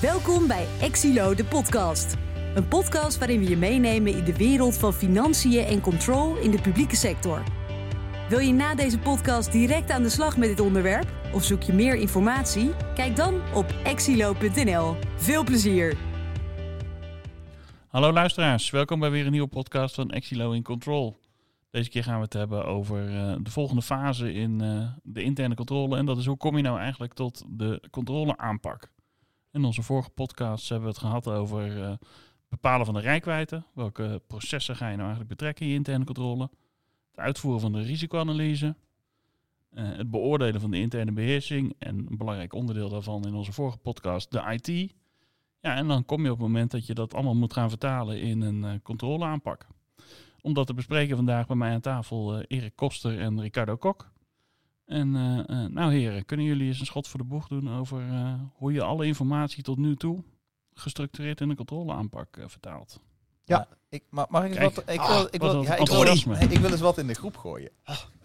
Welkom 0.00 0.46
bij 0.46 0.66
Exilo, 0.80 1.34
de 1.34 1.44
podcast. 1.44 2.16
Een 2.54 2.68
podcast 2.68 3.18
waarin 3.18 3.38
we 3.38 3.48
je 3.48 3.56
meenemen 3.56 4.16
in 4.16 4.24
de 4.24 4.36
wereld 4.36 4.76
van 4.76 4.92
financiën 4.92 5.64
en 5.64 5.80
control 5.80 6.36
in 6.36 6.50
de 6.50 6.60
publieke 6.60 6.96
sector. 6.96 7.42
Wil 8.28 8.38
je 8.38 8.52
na 8.52 8.74
deze 8.74 8.98
podcast 8.98 9.52
direct 9.52 9.90
aan 9.90 10.02
de 10.02 10.08
slag 10.08 10.36
met 10.36 10.48
dit 10.48 10.60
onderwerp? 10.60 11.12
Of 11.32 11.44
zoek 11.44 11.62
je 11.62 11.72
meer 11.72 11.94
informatie? 11.94 12.70
Kijk 12.94 13.16
dan 13.16 13.40
op 13.54 13.74
exilo.nl. 13.84 14.96
Veel 15.16 15.44
plezier! 15.44 15.96
Hallo 17.88 18.12
luisteraars, 18.12 18.70
welkom 18.70 19.00
bij 19.00 19.10
weer 19.10 19.24
een 19.26 19.32
nieuwe 19.32 19.48
podcast 19.48 19.94
van 19.94 20.10
Exilo 20.10 20.52
in 20.52 20.62
Control. 20.62 21.18
Deze 21.70 21.90
keer 21.90 22.04
gaan 22.04 22.16
we 22.16 22.24
het 22.24 22.32
hebben 22.32 22.64
over 22.64 23.10
uh, 23.10 23.34
de 23.42 23.50
volgende 23.50 23.82
fase 23.82 24.32
in 24.32 24.62
uh, 24.62 24.88
de 25.02 25.22
interne 25.22 25.54
controle. 25.54 25.96
En 25.96 26.06
dat 26.06 26.18
is 26.18 26.26
hoe 26.26 26.36
kom 26.36 26.56
je 26.56 26.62
nou 26.62 26.78
eigenlijk 26.78 27.14
tot 27.14 27.44
de 27.48 27.82
controleaanpak. 27.90 28.96
In 29.52 29.64
onze 29.64 29.82
vorige 29.82 30.10
podcast 30.10 30.68
hebben 30.68 30.88
we 30.88 30.94
het 30.94 31.04
gehad 31.04 31.28
over 31.28 31.76
uh, 31.76 31.92
bepalen 32.48 32.86
van 32.86 32.94
de 32.94 33.00
rijkwijde. 33.00 33.62
Welke 33.74 34.22
processen 34.26 34.76
ga 34.76 34.84
je 34.84 34.96
nou 34.96 35.08
eigenlijk 35.08 35.30
betrekken 35.30 35.64
in 35.64 35.70
je 35.70 35.76
interne 35.76 36.04
controle? 36.04 36.50
Het 37.10 37.20
uitvoeren 37.20 37.60
van 37.60 37.72
de 37.72 37.82
risicoanalyse. 37.82 38.76
het 39.74 40.10
beoordelen 40.10 40.60
van 40.60 40.70
de 40.70 40.78
interne 40.78 41.12
beheersing. 41.12 41.74
En 41.78 42.06
een 42.10 42.16
belangrijk 42.16 42.52
onderdeel 42.52 42.88
daarvan 42.88 43.26
in 43.26 43.34
onze 43.34 43.52
vorige 43.52 43.78
podcast, 43.78 44.30
de 44.30 44.58
IT. 44.60 44.94
Ja, 45.60 45.76
en 45.76 45.88
dan 45.88 46.04
kom 46.04 46.24
je 46.24 46.30
op 46.30 46.38
het 46.38 46.46
moment 46.46 46.70
dat 46.70 46.86
je 46.86 46.94
dat 46.94 47.14
allemaal 47.14 47.36
moet 47.36 47.52
gaan 47.52 47.68
vertalen 47.68 48.20
in 48.20 48.40
een 48.40 48.82
controleaanpak. 48.82 49.66
Om 50.40 50.54
dat 50.54 50.66
te 50.66 50.74
bespreken 50.74 51.16
vandaag 51.16 51.46
bij 51.46 51.56
mij 51.56 51.72
aan 51.72 51.80
tafel 51.80 52.40
Erik 52.40 52.76
Koster 52.76 53.20
en 53.20 53.40
Ricardo 53.40 53.76
Kok. 53.76 54.10
En 54.88 55.14
uh, 55.14 55.38
uh, 55.46 55.66
nou 55.66 55.92
heren, 55.92 56.24
kunnen 56.24 56.46
jullie 56.46 56.66
eens 56.66 56.80
een 56.80 56.86
schot 56.86 57.08
voor 57.08 57.20
de 57.20 57.26
boeg 57.26 57.48
doen 57.48 57.70
over 57.70 58.02
hoe 58.54 58.72
je 58.72 58.82
alle 58.82 59.06
informatie 59.06 59.62
tot 59.62 59.78
nu 59.78 59.96
toe 59.96 60.24
gestructureerd 60.74 61.40
in 61.40 61.50
een 61.50 61.56
controleaanpak 61.56 62.38
vertaalt? 62.46 63.00
Ja, 63.44 63.68
ik, 63.88 64.04
mag, 64.10 64.28
mag 64.28 64.44
ik 64.44 64.50
eens 64.50 64.74
wat? 64.74 64.78
Ik 64.78 65.00
wil, 65.00 65.28
ik, 65.30 65.40
wil, 65.40 65.62
ja, 65.62 65.76
ik, 65.76 65.86
wil, 65.86 66.02
ik 66.50 66.58
wil 66.58 66.70
eens 66.70 66.80
wat 66.80 66.98
in 66.98 67.06
de 67.06 67.14
groep 67.14 67.36
gooien. 67.36 67.70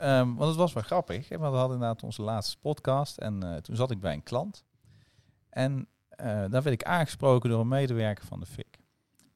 Um, 0.01 0.35
want 0.35 0.49
het 0.49 0.55
was 0.55 0.73
wel 0.73 0.83
grappig. 0.83 1.29
We 1.29 1.37
hadden 1.37 1.63
inderdaad 1.63 2.03
onze 2.03 2.21
laatste 2.21 2.57
podcast 2.57 3.17
en 3.17 3.59
toen 3.61 3.75
zat 3.75 3.91
ik 3.91 3.99
bij 3.99 4.13
een 4.13 4.23
klant. 4.23 4.65
En 5.49 5.87
daar 6.17 6.49
werd 6.49 6.65
ik 6.65 6.83
aangesproken 6.83 7.49
door 7.49 7.59
een 7.59 7.67
medewerker 7.67 8.25
van 8.25 8.39
de 8.39 8.45
FIC. 8.45 8.79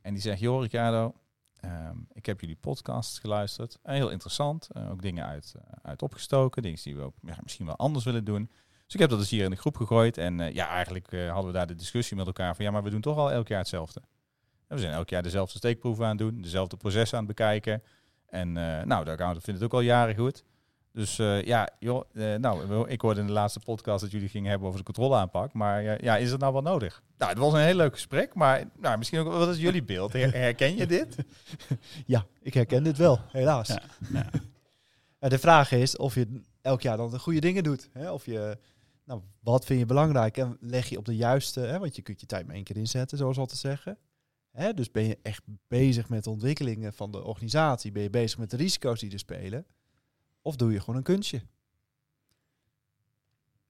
En 0.01 0.13
die 0.13 0.21
zegt, 0.21 0.39
joh 0.39 0.61
Ricardo, 0.61 1.13
Um, 1.65 2.07
ik 2.13 2.25
heb 2.25 2.39
jullie 2.39 2.55
podcasts 2.55 3.19
geluisterd. 3.19 3.79
Uh, 3.85 3.93
heel 3.93 4.09
interessant. 4.09 4.67
Uh, 4.71 4.91
ook 4.91 5.01
dingen 5.01 5.25
uit, 5.25 5.53
uh, 5.57 5.61
uit 5.81 6.01
opgestoken. 6.01 6.61
Dingen 6.61 6.79
die 6.83 6.95
we 6.95 7.01
ook 7.01 7.15
misschien 7.43 7.65
wel 7.65 7.75
anders 7.75 8.05
willen 8.05 8.23
doen. 8.23 8.49
Dus 8.85 8.93
ik 8.93 8.99
heb 8.99 9.09
dat 9.09 9.19
dus 9.19 9.29
hier 9.29 9.43
in 9.43 9.49
de 9.49 9.55
groep 9.55 9.75
gegooid. 9.75 10.17
En 10.17 10.53
ja, 10.53 10.67
eigenlijk 10.67 11.11
hadden 11.11 11.45
we 11.45 11.51
daar 11.51 11.67
de 11.67 11.75
discussie 11.75 12.17
met 12.17 12.25
elkaar 12.25 12.55
van... 12.55 12.65
ja, 12.65 12.71
maar 12.71 12.83
we 12.83 12.89
doen 12.89 13.01
toch 13.01 13.17
al 13.17 13.31
elk 13.31 13.47
jaar 13.47 13.59
hetzelfde. 13.59 14.01
En 14.67 14.75
we 14.75 14.81
zijn 14.81 14.93
elk 14.93 15.09
jaar 15.09 15.23
dezelfde 15.23 15.57
steekproeven 15.57 16.03
aan 16.03 16.09
het 16.09 16.19
doen. 16.19 16.41
Dezelfde 16.41 16.77
processen 16.77 17.17
aan 17.17 17.25
het 17.25 17.35
bekijken. 17.35 17.83
En 18.25 18.51
nou, 18.51 19.03
de 19.03 19.11
accountant 19.11 19.43
vindt 19.43 19.59
het 19.59 19.69
ook 19.69 19.79
al 19.79 19.85
jaren 19.85 20.15
goed. 20.15 20.43
Dus 20.97 21.17
uh, 21.19 21.43
ja, 21.43 21.69
joh, 21.79 22.03
uh, 22.13 22.35
nou, 22.35 22.89
ik 22.89 23.01
hoorde 23.01 23.19
in 23.19 23.25
de 23.25 23.33
laatste 23.33 23.59
podcast 23.59 24.01
dat 24.01 24.11
jullie 24.11 24.29
gingen 24.29 24.49
hebben 24.49 24.67
over 24.67 24.79
de 24.79 24.85
controleaanpak. 24.85 25.53
Maar 25.53 25.83
uh, 25.83 25.97
ja, 25.97 26.17
is 26.17 26.31
het 26.31 26.39
nou 26.39 26.53
wel 26.53 26.61
nodig? 26.61 27.03
Nou, 27.17 27.31
het 27.31 27.39
was 27.39 27.53
een 27.53 27.59
heel 27.59 27.75
leuk 27.75 27.93
gesprek, 27.93 28.33
maar 28.33 28.63
nou, 28.79 28.97
misschien 28.97 29.19
ook, 29.19 29.27
wat 29.27 29.49
is 29.49 29.57
jullie 29.57 29.83
beeld? 29.83 30.13
Herken 30.13 30.75
je 30.75 30.87
dit? 30.87 31.15
ja, 32.05 32.25
ik 32.41 32.53
herken 32.53 32.83
dit 32.83 32.97
wel, 32.97 33.19
helaas. 33.27 33.67
Ja, 33.67 33.81
ja. 35.19 35.27
de 35.29 35.39
vraag 35.39 35.71
is 35.71 35.97
of 35.97 36.15
je 36.15 36.41
elk 36.61 36.81
jaar 36.81 36.97
dan 36.97 37.11
de 37.11 37.19
goede 37.19 37.39
dingen 37.39 37.63
doet. 37.63 37.89
Hè? 37.91 38.11
Of 38.11 38.25
je, 38.25 38.57
nou, 39.05 39.21
wat 39.39 39.65
vind 39.65 39.79
je 39.79 39.85
belangrijk 39.85 40.37
en 40.37 40.57
leg 40.59 40.89
je 40.89 40.97
op 40.97 41.05
de 41.05 41.15
juiste, 41.15 41.59
hè? 41.59 41.79
want 41.79 41.95
je 41.95 42.01
kunt 42.01 42.19
je 42.19 42.25
tijd 42.25 42.45
maar 42.45 42.55
één 42.55 42.63
keer 42.63 42.77
inzetten, 42.77 43.17
zoals 43.17 43.37
al 43.37 43.45
te 43.45 43.57
zeggen. 43.57 43.97
Hè? 44.51 44.73
Dus 44.73 44.91
ben 44.91 45.03
je 45.03 45.17
echt 45.21 45.43
bezig 45.67 46.09
met 46.09 46.23
de 46.23 46.29
ontwikkelingen 46.29 46.93
van 46.93 47.11
de 47.11 47.23
organisatie? 47.23 47.91
Ben 47.91 48.03
je 48.03 48.09
bezig 48.09 48.37
met 48.37 48.49
de 48.49 48.57
risico's 48.57 48.99
die 48.99 49.11
er 49.11 49.19
spelen? 49.19 49.65
Of 50.47 50.55
doe 50.55 50.71
je 50.71 50.79
gewoon 50.79 50.95
een 50.95 51.03
kunstje? 51.03 51.41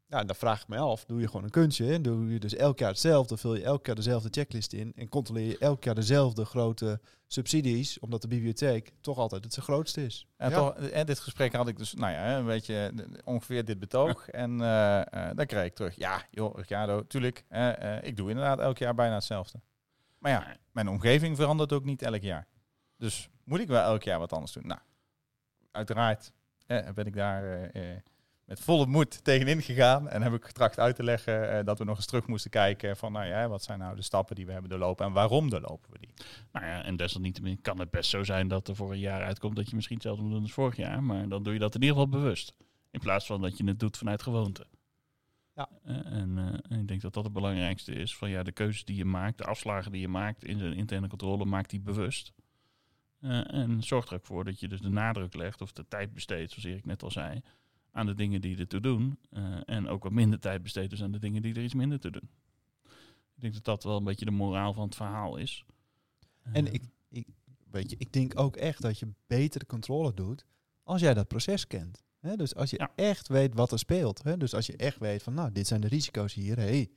Nou, 0.07 0.25
dan 0.25 0.35
vraag 0.35 0.61
ik 0.61 0.67
me 0.67 0.77
af, 0.77 1.05
doe 1.05 1.19
je 1.19 1.25
gewoon 1.25 1.43
een 1.43 1.49
kunstje? 1.49 1.93
En 1.93 2.01
doe 2.01 2.33
je 2.33 2.39
dus 2.39 2.55
elk 2.55 2.79
jaar 2.79 2.89
hetzelfde, 2.89 3.37
vul 3.37 3.55
je 3.55 3.63
elk 3.63 3.85
jaar 3.85 3.95
dezelfde 3.95 4.29
checklist 4.31 4.73
in 4.73 4.93
en 4.95 5.09
controleer 5.09 5.45
je 5.45 5.57
elk 5.57 5.83
jaar 5.83 5.95
dezelfde 5.95 6.45
grote 6.45 6.99
subsidies, 7.27 7.99
omdat 7.99 8.21
de 8.21 8.27
bibliotheek 8.27 8.91
toch 9.01 9.17
altijd 9.17 9.43
het 9.43 9.55
grootste 9.55 10.05
is. 10.05 10.27
En, 10.35 10.49
ja. 10.49 10.55
toch, 10.55 10.75
en 10.75 11.05
dit 11.05 11.19
gesprek 11.19 11.53
had 11.53 11.67
ik 11.67 11.77
dus, 11.77 11.93
nou 11.93 12.13
ja, 12.13 12.37
een 12.37 12.45
beetje 12.45 12.93
ongeveer 13.23 13.65
dit 13.65 13.79
betoog. 13.79 14.29
En 14.29 14.51
uh, 14.51 15.01
uh, 15.13 15.29
dan 15.35 15.45
kreeg 15.45 15.65
ik 15.65 15.75
terug, 15.75 15.95
ja 15.95 16.23
joh, 16.31 16.57
Ricardo, 16.57 17.07
tuurlijk, 17.07 17.45
uh, 17.49 18.03
ik 18.03 18.15
doe 18.17 18.29
inderdaad 18.29 18.59
elk 18.59 18.77
jaar 18.77 18.95
bijna 18.95 19.13
hetzelfde. 19.13 19.59
Maar 20.17 20.31
ja, 20.31 20.57
mijn 20.71 20.89
omgeving 20.89 21.35
verandert 21.35 21.73
ook 21.73 21.85
niet 21.85 22.01
elk 22.01 22.21
jaar. 22.21 22.47
Dus 22.97 23.29
moet 23.43 23.59
ik 23.59 23.67
wel 23.67 23.83
elk 23.83 24.03
jaar 24.03 24.19
wat 24.19 24.33
anders 24.33 24.51
doen? 24.51 24.67
Nou, 24.67 24.79
uiteraard 25.71 26.31
eh, 26.67 26.93
ben 26.93 27.05
ik 27.05 27.13
daar 27.13 27.43
eh, 27.43 27.91
eh, 27.91 27.97
met 28.45 28.59
volle 28.59 28.85
moed 28.85 29.23
tegenin 29.23 29.61
gegaan. 29.61 30.09
En 30.09 30.21
heb 30.21 30.33
ik 30.33 30.45
getracht 30.45 30.79
uit 30.79 30.95
te 30.95 31.03
leggen 31.03 31.65
dat 31.65 31.77
we 31.77 31.83
nog 31.83 31.95
eens 31.95 32.05
terug 32.05 32.27
moesten 32.27 32.51
kijken 32.51 32.97
van, 32.97 33.11
nou 33.11 33.25
ja, 33.25 33.47
wat 33.47 33.63
zijn 33.63 33.79
nou 33.79 33.95
de 33.95 34.01
stappen 34.01 34.35
die 34.35 34.45
we 34.45 34.51
hebben 34.51 34.69
doorlopen 34.69 35.05
en 35.05 35.11
waarom 35.11 35.49
doorlopen 35.49 35.91
we 35.91 35.99
die? 35.99 36.13
Nou 36.51 36.65
ja, 36.65 36.83
en 36.83 36.95
desalniettemin 36.95 37.61
kan 37.61 37.79
het 37.79 37.89
best 37.89 38.09
zo 38.09 38.23
zijn 38.23 38.47
dat 38.47 38.67
er 38.67 38.75
voor 38.75 38.91
een 38.91 38.99
jaar 38.99 39.23
uitkomt 39.23 39.55
dat 39.55 39.69
je 39.69 39.75
misschien 39.75 39.95
hetzelfde 39.95 40.23
moet 40.23 40.31
doen 40.31 40.41
als 40.41 40.51
vorig 40.51 40.75
jaar. 40.75 41.03
Maar 41.03 41.27
dan 41.27 41.43
doe 41.43 41.53
je 41.53 41.59
dat 41.59 41.75
in 41.75 41.81
ieder 41.81 41.95
geval 41.95 42.11
bewust. 42.11 42.55
In 42.91 42.99
plaats 42.99 43.25
van 43.25 43.41
dat 43.41 43.57
je 43.57 43.63
het 43.63 43.79
doet 43.79 43.97
vanuit 43.97 44.21
gewoonte. 44.21 44.65
Ja. 45.55 45.69
en, 45.83 46.61
en, 46.69 46.79
ik 46.79 46.87
denk 46.87 47.01
dat 47.01 47.13
dat 47.13 47.23
het 47.23 47.33
belangrijkste 47.33 47.93
is. 47.93 48.15
Van 48.15 48.29
ja, 48.29 48.43
de 48.43 48.51
keuzes 48.51 48.85
die 48.85 48.95
je 48.95 49.05
maakt, 49.05 49.37
de 49.37 49.43
afslagen 49.43 49.91
die 49.91 50.01
je 50.01 50.07
maakt 50.07 50.43
in 50.43 50.57
de 50.57 50.75
interne 50.75 51.07
controle, 51.07 51.45
maakt 51.45 51.69
die 51.69 51.79
bewust. 51.79 52.33
Uh, 53.19 53.53
en 53.53 53.83
zorg 53.83 54.07
er 54.07 54.13
ook 54.13 54.25
voor 54.25 54.43
dat 54.43 54.59
je 54.59 54.67
dus 54.67 54.81
de 54.81 54.89
nadruk 54.89 55.35
legt 55.35 55.61
of 55.61 55.71
de 55.71 55.87
tijd 55.87 56.13
besteedt, 56.13 56.51
zoals 56.51 56.67
Erik 56.67 56.85
net 56.85 57.03
al 57.03 57.11
zei, 57.11 57.41
aan 57.91 58.05
de 58.05 58.13
dingen 58.13 58.41
die 58.41 58.57
er 58.57 58.67
toe 58.67 58.79
doen. 58.79 59.19
Uh, 59.31 59.57
en 59.65 59.87
ook 59.87 60.03
wat 60.03 60.11
minder 60.11 60.39
tijd 60.39 60.63
besteedt 60.63 60.89
dus 60.89 61.03
aan 61.03 61.11
de 61.11 61.19
dingen 61.19 61.41
die 61.41 61.55
er 61.55 61.63
iets 61.63 61.73
minder 61.73 61.99
te 61.99 62.11
doen. 62.11 62.29
Ik 63.35 63.41
denk 63.41 63.53
dat 63.53 63.63
dat 63.63 63.83
wel 63.83 63.97
een 63.97 64.03
beetje 64.03 64.25
de 64.25 64.31
moraal 64.31 64.73
van 64.73 64.85
het 64.85 64.95
verhaal 64.95 65.37
is. 65.37 65.65
En 66.41 66.65
uh, 66.65 66.73
ik, 66.73 66.83
ik, 67.09 67.27
weet 67.71 67.89
je, 67.89 67.95
ik 67.99 68.13
denk 68.13 68.39
ook 68.39 68.55
echt 68.55 68.81
dat 68.81 68.99
je 68.99 69.13
betere 69.27 69.65
controle 69.65 70.13
doet 70.13 70.45
als 70.83 71.01
jij 71.01 71.13
dat 71.13 71.27
proces 71.27 71.67
kent. 71.67 72.03
He, 72.19 72.35
dus 72.35 72.55
als 72.55 72.69
je 72.69 72.77
ja. 72.77 72.91
echt 72.95 73.27
weet 73.27 73.53
wat 73.53 73.71
er 73.71 73.79
speelt. 73.79 74.23
He, 74.23 74.37
dus 74.37 74.53
als 74.53 74.65
je 74.65 74.75
echt 74.75 74.97
weet 74.97 75.23
van, 75.23 75.33
nou, 75.33 75.51
dit 75.51 75.67
zijn 75.67 75.81
de 75.81 75.87
risico's 75.87 76.33
hier. 76.33 76.55
hey, 76.55 76.89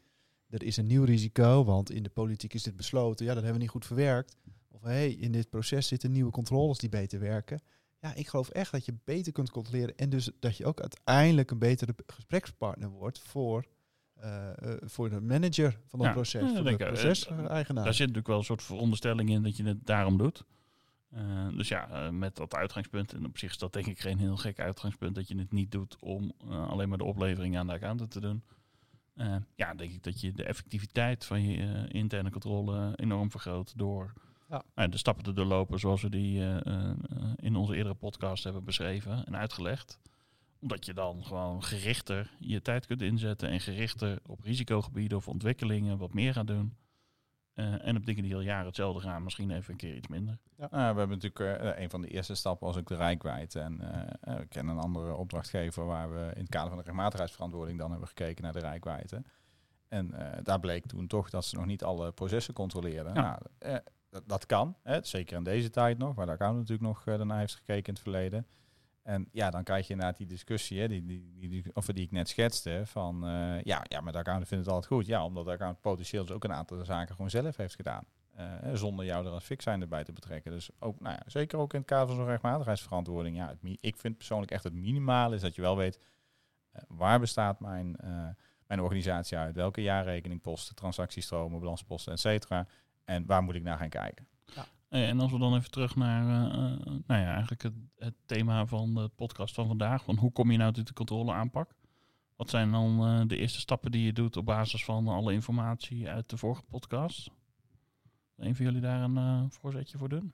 er 0.49 0.63
is 0.63 0.77
een 0.77 0.87
nieuw 0.87 1.05
risico, 1.05 1.65
want 1.65 1.91
in 1.91 2.03
de 2.03 2.09
politiek 2.09 2.55
is 2.55 2.63
dit 2.63 2.77
besloten. 2.77 3.27
Ja, 3.27 3.35
dat 3.35 3.43
hebben 3.43 3.59
we 3.59 3.65
niet 3.65 3.75
goed 3.75 3.87
verwerkt. 3.87 4.37
Of 4.83 4.87
hey, 4.87 5.11
in 5.11 5.33
dit 5.33 5.51
proces 5.51 5.87
zitten 5.87 6.13
nieuwe 6.13 6.31
controles 6.31 6.79
die 6.79 6.89
beter 6.89 7.21
werken. 7.21 7.61
Ja, 8.01 8.15
ik 8.15 8.29
geloof 8.29 8.49
echt 8.49 8.73
dat 8.73 8.85
je 8.85 8.95
beter 9.05 9.33
kunt 9.33 9.51
controleren. 9.51 9.97
En 9.97 10.11
dus 10.11 10.31
dat 10.39 10.57
je 10.57 10.65
ook 10.65 10.81
uiteindelijk 10.81 11.51
een 11.51 11.59
betere 11.59 11.95
gesprekspartner 12.07 12.89
wordt 12.89 13.19
voor, 13.19 13.65
uh, 14.23 14.47
uh, 14.63 14.75
voor 14.81 15.11
de 15.11 15.21
manager 15.21 15.81
van 15.87 15.99
het 15.99 16.09
ja, 16.09 16.15
proces. 16.15 16.41
Ja, 16.41 16.55
voor 16.55 16.65
de 16.65 16.77
proceseigenaar. 16.77 17.85
Daar 17.85 17.95
zit 17.95 17.99
natuurlijk 17.99 18.27
wel 18.27 18.39
een 18.39 18.45
soort 18.45 18.63
veronderstelling 18.63 19.31
in 19.31 19.43
dat 19.43 19.57
je 19.57 19.65
het 19.65 19.87
daarom 19.87 20.19
doet. 20.19 20.45
Uh, 21.15 21.49
dus 21.57 21.69
ja, 21.69 22.11
met 22.11 22.37
dat 22.37 22.55
uitgangspunt, 22.55 23.13
en 23.13 23.27
op 23.27 23.39
zich 23.39 23.51
is 23.51 23.59
dat 23.59 23.73
denk 23.73 23.87
ik 23.87 24.01
geen 24.01 24.19
heel 24.19 24.37
gek 24.37 24.61
uitgangspunt, 24.61 25.15
dat 25.15 25.29
je 25.29 25.39
het 25.39 25.53
niet 25.53 25.71
doet 25.71 25.97
om 26.01 26.33
alleen 26.49 26.89
maar 26.89 26.99
de 26.99 27.05
oplevering 27.05 27.59
aan 27.59 27.67
de 27.67 27.73
accountant 27.73 28.11
te 28.11 28.21
doen. 28.21 28.43
ja, 29.55 29.75
denk 29.75 29.93
ik 29.93 30.03
dat 30.03 30.21
je 30.21 30.33
de 30.33 30.45
effectiviteit 30.45 31.25
van 31.25 31.43
je 31.43 31.89
interne 31.89 32.31
controle 32.31 32.93
enorm 32.97 33.31
vergroot 33.31 33.79
door 33.79 34.13
ja. 34.51 34.63
Nou, 34.75 34.89
de 34.89 34.97
stappen 34.97 35.25
te 35.25 35.33
doorlopen 35.33 35.79
zoals 35.79 36.03
we 36.03 36.09
die 36.09 36.41
uh, 36.41 36.57
uh, 36.67 36.93
in 37.37 37.57
onze 37.57 37.77
eerdere 37.77 37.95
podcast 37.95 38.45
hebben 38.45 38.65
beschreven 38.65 39.25
en 39.27 39.37
uitgelegd. 39.37 39.99
Omdat 40.61 40.87
je 40.87 40.95
dan 40.95 41.25
gewoon 41.25 41.63
gerichter 41.63 42.31
je 42.39 42.63
tijd 42.63 42.87
kunt 42.87 43.03
inzetten 43.03 43.49
en 43.49 43.61
gerichter 43.61 44.19
op 44.27 44.41
risicogebieden 44.41 45.19
of 45.19 45.29
ontwikkelingen 45.29 45.99
wat 45.99 46.15
meer 46.15 46.33
gaat 46.33 46.47
doen. 46.47 46.77
Uh, 47.55 47.87
en 47.87 47.97
op 47.97 48.07
dingen 48.07 48.23
die 48.23 48.35
al 48.35 48.41
jaren 48.41 48.67
hetzelfde 48.67 49.01
gaan, 49.01 49.23
misschien 49.23 49.51
even 49.51 49.73
een 49.73 49.79
keer 49.79 49.97
iets 49.97 50.09
minder. 50.09 50.39
Ja. 50.57 50.69
Nou, 50.71 50.93
we 50.93 50.99
hebben 50.99 51.19
natuurlijk 51.19 51.79
een 51.79 51.91
van 51.91 52.01
de 52.01 52.09
eerste 52.09 52.35
stappen 52.35 52.67
was 52.67 52.77
ook 52.77 52.89
de 52.89 52.97
rijkwijde. 52.97 53.61
En 53.61 53.79
we 54.21 54.47
kennen 54.49 54.77
een 54.77 54.83
andere 54.83 55.15
opdrachtgever 55.15 55.85
waar 55.85 56.13
we 56.13 56.31
in 56.35 56.41
het 56.41 56.49
kader 56.49 56.69
van 56.69 56.79
de 56.79 56.85
rechtmatigheidsverantwoording 56.85 57.79
dan 57.79 57.91
hebben 57.91 58.09
gekeken 58.09 58.43
naar 58.43 58.53
de 58.53 58.59
rijkwijde. 58.59 59.23
En 59.89 60.15
daar 60.43 60.61
bleek 60.61 60.87
toen 60.87 61.07
toch 61.07 61.31
dat 61.31 61.45
ze 61.45 61.57
nog 61.57 61.67
niet 61.67 61.85
alle 61.85 62.13
processen 62.13 62.55
controleerden. 62.55 63.15
Ja. 63.15 63.39
Nou, 63.61 63.81
dat, 64.11 64.29
dat 64.29 64.47
kan, 64.47 64.77
hè, 64.83 65.03
zeker 65.03 65.37
in 65.37 65.45
deze 65.45 65.71
tijd 65.71 65.99
nog, 65.99 66.15
waar 66.15 66.27
de 66.27 66.33
account 66.33 66.57
natuurlijk 66.57 66.89
nog 66.89 67.07
uh, 67.07 67.17
daarna 67.17 67.39
heeft 67.39 67.55
gekeken 67.55 67.87
in 67.87 67.93
het 67.93 68.03
verleden. 68.03 68.47
En 69.03 69.29
ja, 69.33 69.51
dan 69.51 69.65
krijg 69.65 69.87
je 69.87 69.93
inderdaad 69.93 70.17
die 70.17 70.27
discussie, 70.27 70.81
hè, 70.81 70.89
die, 70.89 71.05
die, 71.05 71.49
die, 71.49 71.65
of 71.73 71.87
die 71.87 72.05
ik 72.05 72.11
net 72.11 72.29
schetste, 72.29 72.83
van 72.85 73.29
uh, 73.29 73.63
ja, 73.63 73.85
ja, 73.89 74.01
maar 74.01 74.13
de 74.13 74.19
account 74.19 74.49
vindt 74.49 74.65
het 74.65 74.75
altijd 74.75 74.93
goed. 74.93 75.07
Ja, 75.07 75.25
omdat 75.25 75.45
de 75.45 75.51
account 75.51 75.81
potentieel 75.81 76.25
dus 76.25 76.35
ook 76.35 76.45
een 76.45 76.53
aantal 76.53 76.85
zaken 76.85 77.15
gewoon 77.15 77.31
zelf 77.31 77.57
heeft 77.57 77.75
gedaan. 77.75 78.05
Uh, 78.39 78.75
zonder 78.75 79.05
jou 79.05 79.27
er 79.27 79.33
als 79.33 79.47
zijn 79.57 79.81
erbij 79.81 80.05
te 80.05 80.13
betrekken. 80.13 80.51
Dus 80.51 80.71
ook, 80.79 81.01
nou 81.01 81.15
ja, 81.15 81.23
zeker 81.27 81.59
ook 81.59 81.73
in 81.73 81.79
het 81.79 81.89
kader 81.89 82.07
van 82.07 82.17
zo'n 82.17 82.27
rechtmatigheidsverantwoording. 82.27 83.37
Ja, 83.37 83.55
ik 83.81 83.97
vind 83.97 84.17
persoonlijk 84.17 84.51
echt 84.51 84.65
het 84.65 84.73
minimale 84.73 85.35
is 85.35 85.41
dat 85.41 85.55
je 85.55 85.63
wel 85.63 85.77
weet, 85.77 85.99
waar 86.89 87.21
bestaat 87.21 87.61
mijn 87.61 87.97
mijn 88.67 88.83
organisatie 88.83 89.39
uit? 89.39 89.55
Welke 89.55 89.83
jaarrekeningposten, 89.83 90.75
transactiestromen, 90.75 91.61
balansposten, 91.61 92.13
et 92.13 92.21
cetera? 92.21 92.67
En 93.11 93.27
waar 93.27 93.43
moet 93.43 93.55
ik 93.55 93.63
naar 93.63 93.79
gaan 93.79 93.89
kijken? 93.89 94.27
Ja. 94.55 94.67
En 94.89 95.21
als 95.21 95.33
we 95.33 95.39
dan 95.39 95.57
even 95.57 95.71
terug 95.71 95.97
naar 95.97 96.25
nou 97.07 97.21
ja, 97.21 97.33
eigenlijk 97.33 97.63
het, 97.63 97.73
het, 97.97 98.15
thema 98.27 98.67
van 98.67 98.95
de 98.95 99.11
podcast 99.17 99.55
van 99.55 99.67
vandaag. 99.67 100.05
Van 100.05 100.17
hoe 100.17 100.33
kom 100.33 100.51
je 100.51 100.59
nou 100.59 100.73
tot 100.73 100.87
de 100.87 100.93
controle 100.93 101.33
aanpak? 101.33 101.75
Wat 102.37 102.51
zijn 102.51 102.71
dan 102.71 103.29
de 103.29 103.37
eerste 103.37 103.61
stappen 103.61 103.91
die 103.91 104.05
je 104.05 104.13
doet 104.13 104.37
op 104.37 104.45
basis 104.45 104.85
van 104.85 105.09
alle 105.09 105.33
informatie 105.33 106.09
uit 106.09 106.31
de 106.31 106.37
vorige 106.37 106.63
podcast? 106.63 107.31
Een 108.37 108.57
van 108.57 108.65
jullie 108.65 108.81
daar 108.81 109.03
een 109.03 109.51
voorzetje 109.51 109.99
voor 109.99 110.09
doen? 110.09 110.33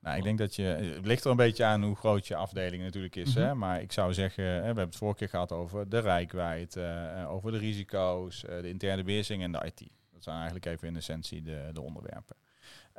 Nou, 0.00 0.16
ik 0.16 0.22
denk 0.22 0.38
dat 0.38 0.56
je. 0.56 0.62
Het 0.62 1.06
ligt 1.06 1.24
er 1.24 1.30
een 1.30 1.36
beetje 1.36 1.64
aan 1.64 1.82
hoe 1.82 1.96
groot 1.96 2.26
je 2.26 2.36
afdeling 2.36 2.82
natuurlijk 2.82 3.16
is. 3.16 3.34
hè? 3.34 3.48
Mhm. 3.48 3.58
Maar 3.58 3.80
ik 3.80 3.92
zou 3.92 4.14
zeggen, 4.14 4.44
hè, 4.44 4.58
we 4.58 4.64
hebben 4.64 4.84
het 4.84 4.96
vorige 4.96 5.18
keer 5.18 5.28
gehad 5.28 5.52
over 5.52 5.88
de 5.88 5.98
rijkwijd, 5.98 6.76
uh, 6.76 7.30
over 7.30 7.52
de 7.52 7.58
risico's, 7.58 8.44
uh, 8.44 8.60
de 8.60 8.68
interne 8.68 9.02
beheersing 9.02 9.42
en 9.42 9.52
de 9.52 9.72
IT. 9.74 9.99
Dat 10.24 10.28
zijn 10.28 10.36
eigenlijk 10.36 10.66
even 10.66 10.88
in 10.88 10.96
essentie 10.96 11.42
de, 11.42 11.70
de 11.72 11.80
onderwerpen. 11.80 12.36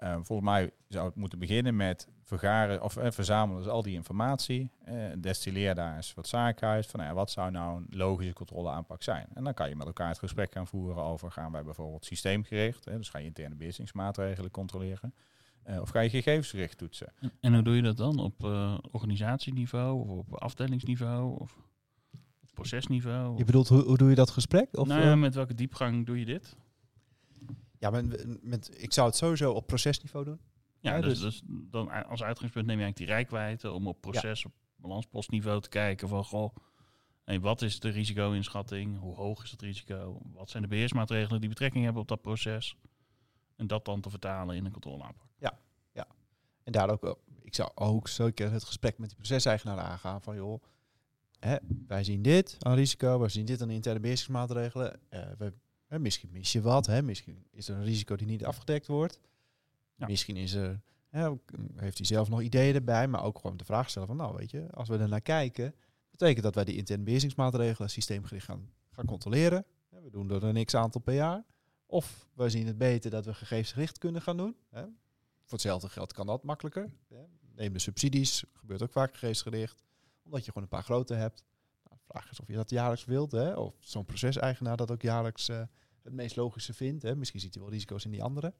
Uh, 0.03 0.17
volgens 0.21 0.49
mij 0.49 0.71
zou 0.87 1.05
het 1.05 1.15
moeten 1.15 1.39
beginnen 1.39 1.75
met 1.75 2.07
vergaren 2.23 2.83
of 2.83 2.97
verzamelen 2.99 3.63
dus 3.63 3.71
al 3.71 3.81
die 3.81 3.93
informatie. 3.93 4.69
destilleer 5.17 5.75
daar 5.75 5.95
eens 5.95 6.13
wat 6.13 6.27
zaken 6.27 6.67
uit. 6.67 6.87
Van 6.87 6.99
nou 6.99 7.13
wat 7.13 7.31
zou 7.31 7.51
nou 7.51 7.77
een 7.77 7.87
logische 7.89 8.33
controleaanpak 8.33 9.03
zijn? 9.03 9.27
En 9.33 9.43
dan 9.43 9.53
kan 9.53 9.69
je 9.69 9.75
met 9.75 9.87
elkaar 9.87 10.07
het 10.07 10.19
gesprek 10.19 10.51
gaan 10.51 10.67
voeren 10.67 11.03
over 11.03 11.31
gaan 11.31 11.51
wij 11.51 11.63
bijvoorbeeld 11.63 12.05
systeemgericht. 12.05 12.85
Hè, 12.85 12.97
dus 12.97 13.09
ga 13.09 13.17
je 13.17 13.25
interne 13.25 13.55
beheersingsmaatregelen 13.55 14.51
controleren. 14.51 15.13
Uh, 15.69 15.81
of 15.81 15.89
ga 15.89 15.99
je 15.99 16.09
gegevensgericht 16.09 16.77
toetsen? 16.77 17.13
En 17.39 17.53
hoe 17.53 17.63
doe 17.63 17.75
je 17.75 17.81
dat 17.81 17.97
dan? 17.97 18.19
Op 18.19 18.43
uh, 18.43 18.77
organisatieniveau 18.91 19.99
of 19.99 20.09
op 20.09 20.33
afdelingsniveau 20.33 21.39
of 21.39 21.57
op 22.41 22.49
procesniveau? 22.53 23.37
Je 23.37 23.45
bedoelt, 23.45 23.67
hoe, 23.67 23.83
hoe 23.83 23.97
doe 23.97 24.09
je 24.09 24.15
dat 24.15 24.29
gesprek? 24.29 24.77
Of, 24.77 24.87
nou, 24.87 25.05
uh, 25.05 25.15
met 25.15 25.35
welke 25.35 25.55
diepgang 25.55 26.05
doe 26.05 26.19
je 26.19 26.25
dit? 26.25 26.55
Ja, 27.81 27.89
met, 27.89 28.43
met, 28.43 28.81
ik 28.81 28.93
zou 28.93 29.07
het 29.07 29.15
sowieso 29.15 29.51
op 29.51 29.67
procesniveau 29.67 30.25
doen. 30.25 30.39
Ja, 30.79 31.01
dus, 31.01 31.19
dus, 31.19 31.41
dan 31.45 32.05
als 32.05 32.23
uitgangspunt 32.23 32.65
neem 32.65 32.77
je 32.77 32.83
eigenlijk 32.83 32.97
die 32.97 33.05
rijkwijde 33.05 33.71
om 33.71 33.87
op 33.87 34.01
proces, 34.01 34.45
op 34.45 34.51
balanspostniveau 34.75 35.61
te 35.61 35.69
kijken 35.69 36.07
van, 36.07 36.23
goh, 36.23 36.55
hey, 37.23 37.39
wat 37.39 37.61
is 37.61 37.79
de 37.79 37.89
risico-inschatting? 37.89 38.99
Hoe 38.99 39.15
hoog 39.15 39.43
is 39.43 39.51
het 39.51 39.61
risico? 39.61 40.21
Wat 40.33 40.49
zijn 40.49 40.63
de 40.63 40.69
beheersmaatregelen 40.69 41.39
die 41.39 41.49
betrekking 41.49 41.83
hebben 41.83 42.01
op 42.01 42.07
dat 42.07 42.21
proces? 42.21 42.75
En 43.55 43.67
dat 43.67 43.85
dan 43.85 44.01
te 44.01 44.09
vertalen 44.09 44.55
in 44.55 44.65
een 44.65 44.71
controleaanpak. 44.71 45.27
Ja, 45.37 45.59
ja. 45.91 46.07
En 46.63 46.71
daar 46.71 46.89
ook, 46.89 47.19
ik 47.41 47.55
zou 47.55 47.71
ook 47.75 48.07
zeker 48.07 48.51
het 48.51 48.63
gesprek 48.63 48.97
met 48.97 49.07
die 49.07 49.17
proceseigenaar 49.17 49.77
aangaan 49.77 50.21
van 50.21 50.35
joh, 50.35 50.63
hè, 51.39 51.55
wij 51.87 52.03
zien 52.03 52.21
dit 52.21 52.55
aan 52.59 52.75
risico, 52.75 53.19
wij 53.19 53.29
zien 53.29 53.45
dit 53.45 53.61
aan 53.61 53.69
interne 53.69 53.99
beheersingsmaatregelen. 53.99 54.99
Uh, 55.09 55.19
we, 55.37 55.53
hè, 55.91 55.99
misschien 55.99 56.29
mis 56.31 56.51
je 56.51 56.61
wat, 56.61 56.85
hè, 56.85 57.01
misschien 57.01 57.45
is 57.51 57.67
er 57.67 57.75
een 57.75 57.83
risico 57.83 58.15
die 58.15 58.27
niet 58.27 58.45
afgedekt 58.45 58.87
wordt. 58.87 59.19
Misschien 59.95 60.37
is 60.37 60.53
er, 60.53 60.81
hè, 61.09 61.31
heeft 61.75 61.97
hij 61.97 62.05
zelf 62.05 62.29
nog 62.29 62.41
ideeën 62.41 62.75
erbij, 62.75 63.07
maar 63.07 63.23
ook 63.23 63.39
gewoon 63.39 63.57
de 63.57 63.65
vraag 63.65 63.89
stellen 63.89 64.07
van 64.07 64.17
nou 64.17 64.35
weet 64.35 64.51
je, 64.51 64.67
als 64.71 64.89
we 64.89 64.97
er 64.97 65.07
naar 65.07 65.21
kijken, 65.21 65.75
betekent 66.09 66.43
dat 66.43 66.55
wij 66.55 66.63
die 66.63 66.75
interne 66.75 67.03
beheersingsmaatregelen 67.03 67.89
systeemgericht 67.89 68.45
gaan, 68.45 68.69
gaan 68.91 69.05
controleren. 69.05 69.65
We 69.89 70.09
doen 70.09 70.31
er 70.31 70.43
een 70.43 70.65
x 70.65 70.75
aantal 70.75 71.01
per 71.01 71.13
jaar. 71.13 71.45
Of 71.85 72.27
we 72.33 72.49
zien 72.49 72.67
het 72.67 72.77
beter 72.77 73.11
dat 73.11 73.25
we 73.25 73.33
gegevensgericht 73.33 73.97
kunnen 73.97 74.21
gaan 74.21 74.37
doen. 74.37 74.55
Hè. 74.69 74.81
Voor 75.43 75.59
hetzelfde 75.59 75.89
geld 75.89 76.13
kan 76.13 76.25
dat 76.25 76.43
makkelijker. 76.43 76.91
Hè. 77.09 77.23
Neem 77.55 77.73
de 77.73 77.79
subsidies, 77.79 78.43
gebeurt 78.53 78.81
ook 78.81 78.91
vaak 78.91 79.13
gegevensgericht. 79.13 79.83
Omdat 80.23 80.45
je 80.45 80.51
gewoon 80.51 80.63
een 80.63 80.75
paar 80.75 80.83
grote 80.83 81.13
hebt. 81.13 81.43
Vraag 82.11 82.39
of 82.39 82.47
je 82.47 82.53
dat 82.53 82.69
jaarlijks 82.69 83.05
wilt. 83.05 83.31
Hè. 83.31 83.53
Of 83.53 83.75
zo'n 83.79 84.05
proceseigenaar 84.05 84.77
dat 84.77 84.91
ook 84.91 85.01
jaarlijks 85.01 85.49
uh, 85.49 85.61
het 86.01 86.13
meest 86.13 86.35
logische 86.35 86.73
vindt. 86.73 87.03
Hè. 87.03 87.15
Misschien 87.15 87.39
ziet 87.39 87.53
hij 87.53 87.63
wel 87.63 87.71
risico's 87.71 88.05
in 88.05 88.11
die 88.11 88.23
andere. 88.23 88.53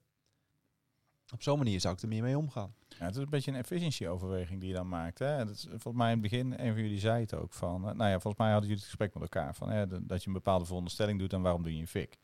Op 1.34 1.44
zo'n 1.44 1.58
manier 1.58 1.80
zou 1.80 1.94
ik 1.94 2.02
er 2.02 2.08
meer 2.08 2.24
mee 2.24 2.38
omgaan. 2.38 2.76
Ja, 2.88 3.06
het 3.06 3.16
is 3.16 3.22
een 3.22 3.30
beetje 3.30 3.52
een 3.52 3.58
efficiëntieoverweging 3.58 4.60
die 4.60 4.70
je 4.70 4.76
dan 4.76 4.90
maakt. 4.90 5.20
Hè? 5.20 5.46
Dat 5.46 5.56
is, 5.56 5.64
volgens 5.70 5.96
mij 5.96 6.12
in 6.12 6.22
het 6.22 6.22
begin, 6.22 6.52
een 6.52 6.74
van 6.74 6.82
jullie 6.82 7.00
zei 7.00 7.22
het 7.22 7.34
ook 7.34 7.54
van. 7.54 7.82
nou 7.82 8.04
ja, 8.04 8.20
volgens 8.20 8.38
mij 8.38 8.52
hadden 8.52 8.70
jullie 8.70 8.84
het 8.84 8.86
gesprek 8.86 9.14
met 9.14 9.24
elkaar 9.24 9.56
van 9.56 9.70
hè, 9.70 10.06
dat 10.06 10.22
je 10.22 10.28
een 10.28 10.34
bepaalde 10.34 10.66
veronderstelling 10.66 11.20
doet 11.20 11.34
en 11.34 11.42
waarom 11.42 11.64
doe 11.64 11.74
je 11.74 11.80
een 11.80 11.88
FIC. 11.88 12.18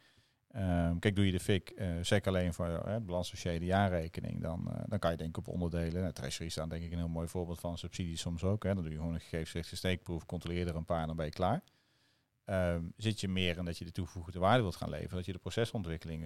Um, 0.56 1.00
kijk, 1.00 1.16
doe 1.16 1.26
je 1.26 1.32
de 1.32 1.40
FIC 1.40 1.72
uh, 1.76 2.12
eh, 2.12 2.22
alleen 2.24 2.54
voor 2.54 2.68
uh, 2.68 3.60
de 3.60 3.66
jaarrekening, 3.66 4.42
dan, 4.42 4.68
uh, 4.70 4.80
dan 4.88 5.00
kan 5.00 5.12
je 5.12 5.18
denken 5.18 5.46
op 5.46 5.54
onderdelen. 5.54 6.02
Nou, 6.02 6.14
Treasury 6.14 6.50
staan 6.50 6.70
denk 6.70 6.84
ik 6.84 6.92
een 6.92 6.98
heel 6.98 7.08
mooi 7.08 7.28
voorbeeld 7.28 7.60
van 7.60 7.78
subsidies 7.78 8.22
soms 8.22 8.44
ook. 8.44 8.64
Hè. 8.64 8.74
Dan 8.74 8.84
doe 8.84 8.92
je 8.92 8.98
gewoon 8.98 9.14
een 9.14 9.20
gegevensgerichte 9.20 9.76
steekproef, 9.76 10.26
controleer 10.26 10.68
er 10.68 10.76
een 10.76 10.86
paar 10.86 11.02
en 11.02 11.08
dan 11.08 11.16
ben 11.16 11.26
je 11.26 11.32
klaar. 11.32 11.64
Um, 12.46 12.94
zit 12.98 13.20
je 13.20 13.28
meer 13.28 13.58
in 13.58 13.66
dat 13.66 13.78
je 13.78 13.86
de 13.86 13.92
toegevoegde 13.92 14.40
waarde 14.40 14.62
wilt 14.62 14.76
gaan 14.76 14.90
leveren, 14.90 15.16
dat 15.16 15.26
je 15.26 15.32
de 15.32 15.38
procesontwikkeling 15.38 16.26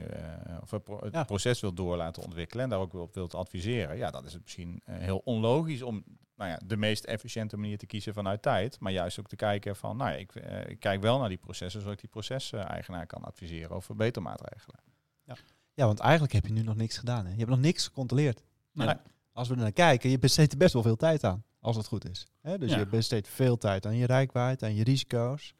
of 0.61 0.71
het 0.71 1.25
proces 1.25 1.59
wilt 1.59 1.77
door 1.77 1.97
laten 1.97 2.23
ontwikkelen 2.23 2.63
en 2.63 2.69
daar 2.69 2.79
ook 2.79 2.91
wilt, 2.91 3.15
wilt 3.15 3.35
adviseren. 3.35 3.97
Ja, 3.97 4.11
dan 4.11 4.25
is 4.25 4.33
het 4.33 4.41
misschien 4.41 4.81
heel 4.85 5.21
onlogisch 5.23 5.81
om 5.81 6.03
nou 6.41 6.53
ja, 6.53 6.59
de 6.65 6.77
meest 6.77 7.03
efficiënte 7.03 7.57
manier 7.57 7.77
te 7.77 7.85
kiezen 7.85 8.13
vanuit 8.13 8.41
tijd. 8.41 8.79
Maar 8.79 8.91
juist 8.91 9.19
ook 9.19 9.27
te 9.27 9.35
kijken 9.35 9.75
van, 9.75 9.97
nou 9.97 10.11
ja, 10.11 10.17
ik, 10.17 10.35
uh, 10.35 10.67
ik 10.67 10.79
kijk 10.79 11.01
wel 11.01 11.19
naar 11.19 11.29
die 11.29 11.37
processen, 11.37 11.81
zodat 11.81 11.95
ik 11.95 12.01
die 12.01 12.09
proceseigenaar 12.09 13.05
kan 13.05 13.23
adviseren 13.23 13.69
over 13.69 13.83
verbetermaatregelen. 13.83 14.79
Ja. 15.23 15.35
ja, 15.73 15.85
want 15.85 15.99
eigenlijk 15.99 16.33
heb 16.33 16.45
je 16.45 16.53
nu 16.53 16.61
nog 16.61 16.75
niks 16.75 16.97
gedaan. 16.97 17.25
Hè? 17.25 17.31
Je 17.31 17.37
hebt 17.37 17.49
nog 17.49 17.59
niks 17.59 17.85
gecontroleerd. 17.85 18.43
Nee. 18.71 18.95
Als 19.31 19.47
we 19.47 19.53
er 19.53 19.61
naar 19.61 19.71
kijken, 19.71 20.09
je 20.09 20.19
besteedt 20.19 20.51
er 20.51 20.57
best 20.57 20.73
wel 20.73 20.81
veel 20.81 20.95
tijd 20.95 21.23
aan, 21.23 21.43
als 21.59 21.75
het 21.75 21.87
goed 21.87 22.09
is. 22.09 22.27
Hè? 22.41 22.57
Dus 22.57 22.73
je 22.73 22.87
besteedt 22.87 23.27
veel 23.27 23.57
tijd 23.57 23.85
aan 23.85 23.95
je 23.95 24.05
rijkwaarde, 24.05 24.65
aan 24.65 24.75
je 24.75 24.83
risico's. 24.83 25.53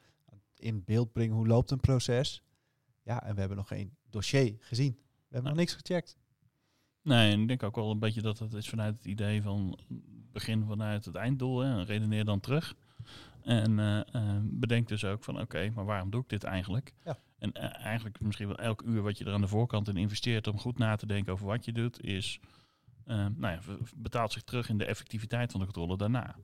In 0.55 0.83
beeld 0.83 1.11
brengen 1.11 1.35
hoe 1.35 1.47
loopt 1.47 1.71
een 1.71 1.79
proces. 1.79 2.43
Ja, 3.03 3.23
en 3.23 3.33
we 3.33 3.39
hebben 3.39 3.57
nog 3.57 3.67
geen 3.67 3.95
dossier 4.09 4.55
gezien. 4.59 4.91
We 5.01 5.33
hebben 5.33 5.51
nog 5.51 5.59
niks 5.59 5.73
gecheckt. 5.73 6.17
Nee, 7.01 7.31
en 7.31 7.41
ik 7.41 7.47
denk 7.47 7.63
ook 7.63 7.75
wel 7.75 7.91
een 7.91 7.99
beetje 7.99 8.21
dat 8.21 8.39
het 8.39 8.53
is 8.53 8.69
vanuit 8.69 8.95
het 8.95 9.05
idee 9.05 9.41
van 9.41 9.79
begin 10.31 10.65
vanuit 10.65 11.05
het 11.05 11.15
einddoel 11.15 11.59
hè, 11.59 11.71
en 11.71 11.85
redeneer 11.85 12.25
dan 12.25 12.39
terug. 12.39 12.75
En 13.41 13.77
uh, 13.77 14.37
bedenk 14.43 14.87
dus 14.87 15.05
ook 15.05 15.23
van 15.23 15.39
oké, 15.39 15.69
maar 15.69 15.85
waarom 15.85 16.09
doe 16.09 16.21
ik 16.21 16.29
dit 16.29 16.43
eigenlijk? 16.43 16.93
Ja. 17.03 17.17
En 17.37 17.51
uh, 17.57 17.85
eigenlijk 17.85 18.19
misschien 18.19 18.47
wel 18.47 18.57
elk 18.57 18.81
uur 18.81 19.01
wat 19.01 19.17
je 19.17 19.25
er 19.25 19.33
aan 19.33 19.41
de 19.41 19.47
voorkant 19.47 19.87
in 19.87 19.97
investeert 19.97 20.47
om 20.47 20.59
goed 20.59 20.77
na 20.77 20.95
te 20.95 21.05
denken 21.05 21.33
over 21.33 21.45
wat 21.45 21.65
je 21.65 21.71
doet, 21.71 22.03
is 22.03 22.39
nou 23.05 23.33
ja, 23.39 23.59
betaalt 23.95 24.31
zich 24.31 24.43
terug 24.43 24.69
in 24.69 24.77
de 24.77 24.85
effectiviteit 24.85 25.51
van 25.51 25.59
de 25.59 25.65
controle 25.65 25.97
daarna. 25.97 26.35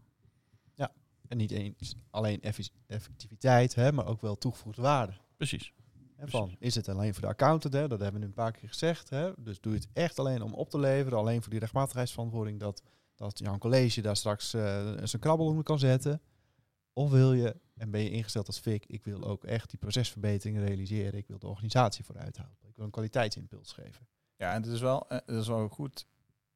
Ja, 0.73 0.91
en 1.27 1.37
niet 1.37 1.51
eens 1.51 1.95
alleen 2.09 2.41
effectiviteit, 2.87 3.75
hè, 3.75 3.91
maar 3.91 4.05
ook 4.05 4.21
wel 4.21 4.37
toegevoegde 4.37 4.81
waarde. 4.81 5.13
Precies. 5.37 5.73
van, 6.19 6.55
is 6.59 6.75
het 6.75 6.89
alleen 6.89 7.13
voor 7.13 7.21
de 7.21 7.27
accountant? 7.27 7.73
Hè? 7.73 7.87
Dat 7.87 7.99
hebben 7.99 8.13
we 8.13 8.19
nu 8.19 8.25
een 8.25 8.43
paar 8.43 8.51
keer 8.51 8.69
gezegd. 8.69 9.09
Hè? 9.09 9.31
Dus 9.37 9.61
doe 9.61 9.73
je 9.73 9.79
het 9.79 9.87
echt 9.93 10.19
alleen 10.19 10.41
om 10.41 10.53
op 10.53 10.69
te 10.69 10.79
leveren, 10.79 11.17
alleen 11.17 11.41
voor 11.41 11.51
die 11.51 11.59
rechtmatigheidsverantwoording 11.59 12.59
dat 12.59 12.83
dat 13.18 13.40
jouw 13.40 13.57
college 13.57 14.02
daar 14.02 14.16
straks 14.16 14.54
uh, 14.54 14.62
zijn 15.04 15.21
krabbel 15.21 15.45
onder 15.45 15.64
kan 15.64 15.80
zetten? 15.80 16.21
Of 16.94 17.12
wil 17.12 17.33
je, 17.33 17.56
en 17.74 17.92
ben 17.92 18.02
je 18.02 18.09
ingesteld 18.09 18.47
als 18.47 18.59
FIC, 18.59 18.86
ik 18.86 19.04
wil 19.04 19.24
ook 19.24 19.44
echt 19.44 19.69
die 19.69 19.80
procesverbeteringen 19.80 20.66
realiseren. 20.66 21.19
Ik 21.19 21.28
wil 21.28 21.40
de 21.40 21.47
organisatie 21.47 22.06
vooruit 22.06 22.38
helpen. 22.38 22.69
Ik 22.69 22.76
wil 22.76 22.86
een 22.86 22.92
kwaliteitsimpuls 22.92 23.71
geven. 23.71 24.07
Ja, 24.36 24.54
en 24.54 24.62
het 24.62 24.71
is 24.71 24.81
wel, 24.81 25.06
het 25.07 25.28
is 25.28 25.47
wel 25.47 25.68
goed. 25.68 26.07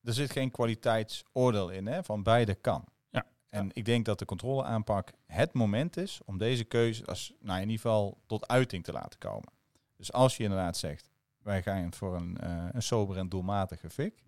Er 0.03 0.13
zit 0.13 0.31
geen 0.31 0.51
kwaliteitsoordeel 0.51 1.69
in, 1.69 1.87
hè, 1.87 2.03
van 2.03 2.23
beide 2.23 2.55
kan. 2.55 2.85
Ja. 3.09 3.25
En 3.49 3.69
ik 3.73 3.85
denk 3.85 4.05
dat 4.05 4.19
de 4.19 4.25
controleaanpak 4.25 5.11
het 5.25 5.53
moment 5.53 5.97
is 5.97 6.19
om 6.25 6.37
deze 6.37 6.63
keuze 6.63 7.05
als, 7.05 7.33
nou 7.39 7.61
in 7.61 7.69
ieder 7.69 7.81
geval 7.81 8.21
tot 8.25 8.47
uiting 8.47 8.83
te 8.83 8.91
laten 8.91 9.19
komen. 9.19 9.53
Dus 9.95 10.13
als 10.13 10.37
je 10.37 10.43
inderdaad 10.43 10.77
zegt, 10.77 11.11
wij 11.37 11.63
gaan 11.63 11.93
voor 11.93 12.15
een, 12.15 12.37
uh, 12.43 12.67
een 12.71 12.83
sober 12.83 13.17
en 13.17 13.29
doelmatige 13.29 13.89
FIC, 13.89 14.23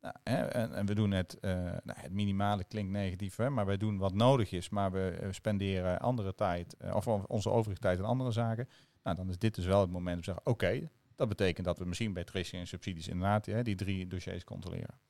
nou, 0.00 0.14
hè, 0.24 0.36
en, 0.36 0.74
en, 0.74 0.86
we 0.86 0.94
doen 0.94 1.10
het, 1.10 1.38
uh, 1.40 1.52
nou, 1.52 1.98
het 2.00 2.12
minimale 2.12 2.64
klinkt 2.64 2.92
negatief, 2.92 3.36
hè, 3.36 3.50
maar 3.50 3.66
wij 3.66 3.76
doen 3.76 3.98
wat 3.98 4.14
nodig 4.14 4.52
is, 4.52 4.68
maar 4.68 4.92
we 4.92 5.18
uh, 5.22 5.28
spenderen 5.32 6.00
andere 6.00 6.34
tijd, 6.34 6.76
uh, 6.84 6.94
of 6.94 7.06
onze 7.06 7.50
overige 7.50 7.80
tijd 7.80 7.98
aan 7.98 8.04
andere 8.04 8.30
zaken. 8.30 8.68
Nou, 9.02 9.16
dan 9.16 9.28
is 9.28 9.38
dit 9.38 9.54
dus 9.54 9.66
wel 9.66 9.80
het 9.80 9.90
moment 9.90 10.16
om 10.16 10.22
te 10.22 10.30
zeggen, 10.30 10.46
oké, 10.46 10.90
dat 11.16 11.28
betekent 11.28 11.66
dat 11.66 11.78
we 11.78 11.84
misschien 11.84 12.12
bij 12.12 12.24
tracing 12.24 12.60
en 12.60 12.68
subsidies 12.68 13.08
inderdaad 13.08 13.46
hè, 13.46 13.62
die 13.62 13.74
drie 13.74 14.06
dossiers 14.06 14.44
controleren. 14.44 15.00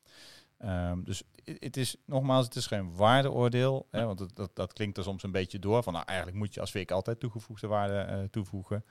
Um, 0.64 1.04
dus 1.04 1.22
het 1.44 1.76
is 1.76 1.96
nogmaals, 2.04 2.44
het 2.44 2.56
is 2.56 2.66
geen 2.66 2.94
waardeoordeel, 2.96 3.86
hè, 3.90 4.04
want 4.04 4.18
het, 4.18 4.36
dat, 4.36 4.56
dat 4.56 4.72
klinkt 4.72 4.96
er 4.96 5.02
soms 5.02 5.22
een 5.22 5.32
beetje 5.32 5.58
door 5.58 5.82
van, 5.82 5.92
nou 5.92 6.04
eigenlijk 6.06 6.38
moet 6.38 6.54
je 6.54 6.60
als 6.60 6.70
VIK 6.70 6.90
altijd 6.90 7.20
toegevoegde 7.20 7.66
waarde 7.66 8.28
toevoegen. 8.30 8.84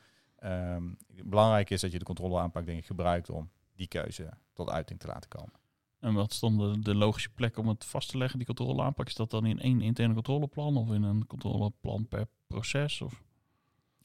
Um, 0.44 0.98
belangrijk 1.24 1.70
is 1.70 1.82
dat 1.82 1.91
je 1.91 2.00
de 2.00 2.06
controleaanpak 2.06 2.65
denk 2.65 2.79
ik 2.79 2.86
gebruikt 2.86 3.29
om 3.29 3.50
die 3.75 3.88
keuze 3.88 4.29
tot 4.53 4.70
uiting 4.70 5.00
te 5.00 5.08
laten 5.08 5.29
komen. 5.29 5.53
En 6.00 6.13
wat 6.13 6.34
stond 6.34 6.86
de, 6.86 6.96
logische 6.96 7.29
plek 7.29 7.58
om 7.58 7.68
het 7.68 7.86
vast 7.86 8.10
te 8.10 8.18
leggen, 8.18 8.38
die 8.38 8.48
controleaanpak? 8.48 9.08
Is 9.08 9.15
dat 9.15 9.32
dan 9.32 9.46
in 9.46 9.60
één 9.60 9.82
interne 9.82 10.13
controleplan 10.13 10.77
of 10.77 10.91
in 10.91 11.03
een 11.03 11.27
controleplan 11.27 12.08
per 12.08 12.27
proces? 12.48 13.01
Of 13.01 13.24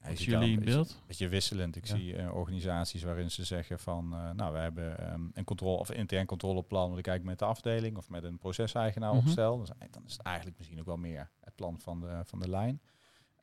ja, 0.01 0.07
is 0.07 0.25
jullie 0.25 0.59
beeld? 0.59 0.89
Een 0.89 1.07
beetje 1.07 1.27
wisselend. 1.27 1.75
Ik 1.75 1.85
zie 1.85 2.15
uh, 2.15 2.35
organisaties 2.35 3.03
waarin 3.03 3.31
ze 3.31 3.43
zeggen 3.43 3.79
van, 3.79 4.13
uh, 4.13 4.31
nou, 4.31 4.53
we 4.53 4.59
hebben 4.59 5.13
um, 5.13 5.31
een 5.33 5.43
controle 5.43 5.77
of 5.77 5.91
intern 5.91 6.25
controleplan, 6.25 6.89
wat 6.89 6.97
ik 6.97 7.03
kijk 7.03 7.23
met 7.23 7.39
de 7.39 7.45
afdeling 7.45 7.97
of 7.97 8.09
met 8.09 8.23
een 8.23 8.37
proceseigenaar 8.37 9.11
mm 9.11 9.17
-hmm. 9.17 9.27
opstel. 9.27 9.57
Dus, 9.57 9.69
dan 9.91 10.03
is 10.05 10.13
het 10.13 10.21
eigenlijk 10.21 10.57
misschien 10.57 10.79
ook 10.79 10.85
wel 10.85 10.97
meer 10.97 11.29
het 11.39 11.55
plan 11.55 11.79
van 11.79 11.99
de, 11.99 12.21
van 12.25 12.39
de 12.39 12.49
lijn. 12.49 12.81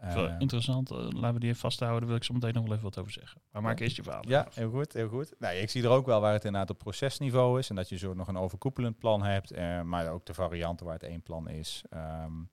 Uh, 0.04 0.34
interessant. 0.38 0.90
Uh, 0.90 0.98
laten 0.98 1.34
we 1.34 1.40
die 1.40 1.48
even 1.48 1.60
vasthouden. 1.60 2.00
Daar 2.00 2.08
wil 2.08 2.18
ik 2.18 2.24
zo 2.24 2.34
meteen 2.34 2.54
nog 2.54 2.62
wel 2.62 2.72
even 2.72 2.84
wat 2.84 2.98
over 2.98 3.12
zeggen. 3.12 3.40
Maar 3.50 3.62
maak 3.62 3.80
eerst 3.80 3.96
je 3.96 4.02
verhaal. 4.02 4.28
Ja, 4.28 4.48
heel 4.54 4.70
goed, 4.70 4.92
heel 4.92 5.08
goed. 5.08 5.34
Nou, 5.38 5.54
ik 5.54 5.70
zie 5.70 5.82
er 5.82 5.88
ook 5.88 6.06
wel 6.06 6.20
waar 6.20 6.32
het 6.32 6.44
inderdaad 6.44 6.70
op 6.70 6.78
procesniveau 6.78 7.58
is. 7.58 7.70
En 7.70 7.76
dat 7.76 7.88
je 7.88 7.96
zo 7.96 8.14
nog 8.14 8.28
een 8.28 8.36
overkoepelend 8.36 8.98
plan 8.98 9.22
hebt. 9.22 9.52
Uh, 9.52 9.82
maar 9.82 10.10
ook 10.10 10.26
de 10.26 10.34
varianten 10.34 10.86
waar 10.86 10.94
het 10.94 11.02
één 11.02 11.22
plan 11.22 11.48
is. 11.48 11.84
Um, 12.24 12.50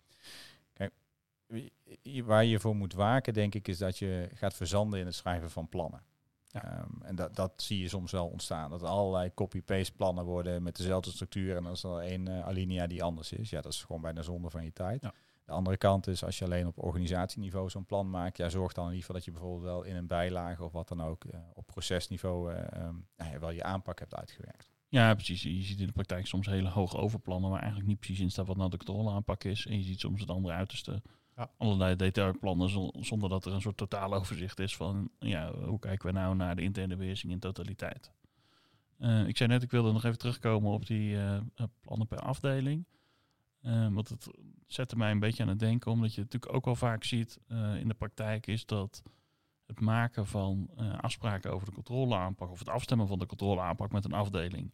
kijk, 0.74 0.94
waar 2.25 2.46
je 2.46 2.60
voor 2.60 2.75
moet 2.75 2.94
waken, 2.94 3.34
denk 3.34 3.56
ik, 3.56 3.68
is 3.68 3.77
dat 3.77 3.98
je 3.98 4.29
gaat 4.34 4.53
verzanden 4.53 5.00
in 5.00 5.06
het 5.06 5.15
schrijven 5.15 5.50
van 5.50 5.70
plannen. 5.70 6.03
Ja. 6.48 6.79
Um, 6.79 7.01
en 7.01 7.15
dat, 7.15 7.36
dat 7.36 7.53
zie 7.56 7.79
je 7.82 7.88
soms 7.88 8.12
wel 8.12 8.27
ontstaan. 8.27 8.70
Dat 8.70 8.82
er 8.82 8.88
allerlei 8.88 9.34
copy-paste 9.34 9.96
plannen 9.96 10.25
worden 10.25 10.63
met 10.63 10.75
dezelfde 10.75 11.12
structuur. 11.12 11.56
En 11.56 11.63
dan 11.63 11.72
is 11.72 11.84
er 11.84 12.00
één 12.00 12.44
alinea 12.44 12.88
die 12.88 13.03
anders 13.03 13.32
is. 13.32 13.50
Ja, 13.50 13.62
dat 13.62 13.74
is 13.74 13.84
gewoon 13.84 14.01
bijna 14.01 14.22
zonde 14.22 14.50
van 14.50 14.63
je 14.63 14.74
tijd. 14.74 15.01
Ja. 15.01 15.13
De 15.50 15.56
andere 15.56 15.77
kant 15.77 16.08
is, 16.08 16.24
als 16.24 16.38
je 16.38 16.46
alleen 16.46 16.68
op 16.68 16.84
organisatieniveau 16.84 17.70
zo'n 17.70 17.86
plan 17.86 18.10
maakt, 18.10 18.38
ja, 18.38 18.50
zorg 18.50 18.74
dan 18.74 18.84
in 18.84 18.94
ieder 18.94 19.06
geval 19.06 19.15
dat 19.15 19.25
je 19.25 19.32
bijvoorbeeld 19.32 19.63
wel 19.63 19.84
in 19.84 19.96
een 19.96 20.08
bijlage 20.08 20.63
of 20.63 20.72
wat 20.72 20.88
dan 20.88 21.01
ook 21.01 21.24
uh, 21.25 21.39
op 21.53 21.65
procesniveau 21.65 22.53
uh, 22.53 22.58
um, 22.58 23.08
nou 23.18 23.32
ja, 23.32 23.39
wel 23.39 23.51
je 23.51 23.63
aanpak 23.63 24.00
hebt 24.00 24.15
uitgewerkt. 24.15 24.70
Ja, 24.88 25.13
precies. 25.13 25.44
Je 25.44 25.62
ziet 25.62 25.79
in 25.79 25.86
de 25.86 25.91
praktijk 25.91 26.27
soms 26.27 26.48
hele 26.48 26.70
hoge 26.70 26.98
overplannen 26.98 27.50
waar 27.50 27.60
eigenlijk 27.60 27.89
niet 27.89 28.00
precies 28.00 28.20
in 28.20 28.32
staat 28.32 28.48
wat 28.48 28.58
nou 28.58 28.70
de 28.70 28.77
controleaanpak 28.77 29.44
is. 29.44 29.65
En 29.65 29.77
je 29.77 29.84
ziet 29.84 30.00
soms 30.00 30.22
het 30.22 30.29
andere 30.29 30.53
uiterste. 30.53 31.01
Ja. 31.36 31.51
Allerlei 31.58 31.96
detailplannen 31.96 32.70
zonder 33.06 33.29
dat 33.29 33.46
er 33.46 33.53
een 33.53 33.62
soort 33.62 33.77
totaal 33.77 34.13
overzicht 34.13 34.60
is 34.60 34.75
van 34.75 35.10
ja, 35.20 35.53
hoe 35.53 35.79
kijken 35.79 36.08
we 36.08 36.13
nou 36.13 36.36
naar 36.36 36.56
de 36.56 36.62
interne 36.62 36.96
beheersing 36.96 37.32
in 37.32 37.39
totaliteit. 37.39 38.12
Uh, 39.00 39.27
ik 39.27 39.38
zei 39.38 39.50
net, 39.50 39.63
ik 39.63 39.72
wilde 39.72 39.91
nog 39.91 40.03
even 40.03 40.18
terugkomen 40.18 40.72
op 40.72 40.86
die 40.86 41.18
plannen 41.82 42.08
per 42.08 42.20
afdeling. 42.20 42.86
Uh, 43.62 43.88
want 43.94 44.10
het 44.10 44.27
zette 44.72 44.96
mij 44.96 45.12
een 45.12 45.20
beetje 45.20 45.44
aan 45.44 45.50
het 45.50 45.60
denken, 45.60 45.92
omdat 45.92 46.14
je 46.14 46.22
natuurlijk 46.22 46.54
ook 46.54 46.66
wel 46.66 46.76
vaak 46.76 47.04
ziet 47.04 47.40
uh, 47.48 47.76
in 47.76 47.88
de 47.88 47.94
praktijk 47.94 48.48
is 48.48 48.66
dat 48.66 49.04
het 49.66 49.80
maken 49.80 50.28
van 50.28 50.70
uh, 50.80 51.00
afspraken 51.00 51.52
over 51.52 51.68
de 51.68 51.74
controleaanpak 51.74 52.52
of 52.52 52.60
het 52.60 52.70
afstemmen 52.70 53.08
van 53.08 53.20
de 53.20 53.26
controleaanpak 53.26 53.92
met 53.92 54.06
een 54.06 54.14
afdeling 54.14 54.74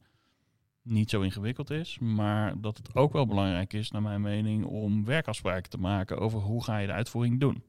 niet 0.82 1.10
zo 1.10 1.22
ingewikkeld 1.22 1.70
is, 1.70 2.00
maar 2.00 2.62
dat 2.62 2.78
het 2.78 2.96
ook 2.96 3.14
wel 3.14 3.26
belangrijk 3.26 3.74
is, 3.74 3.92
naar 3.92 4.02
mijn 4.02 4.22
mening, 4.22 4.66
om 4.66 5.06
werkafspraken 5.06 5.70
te 5.70 5.78
maken 5.78 6.18
over 6.18 6.40
hoe 6.40 6.64
ga 6.64 6.78
je 6.78 6.88
de 6.88 6.94
uitvoering 6.94 7.40
doen. 7.40 7.64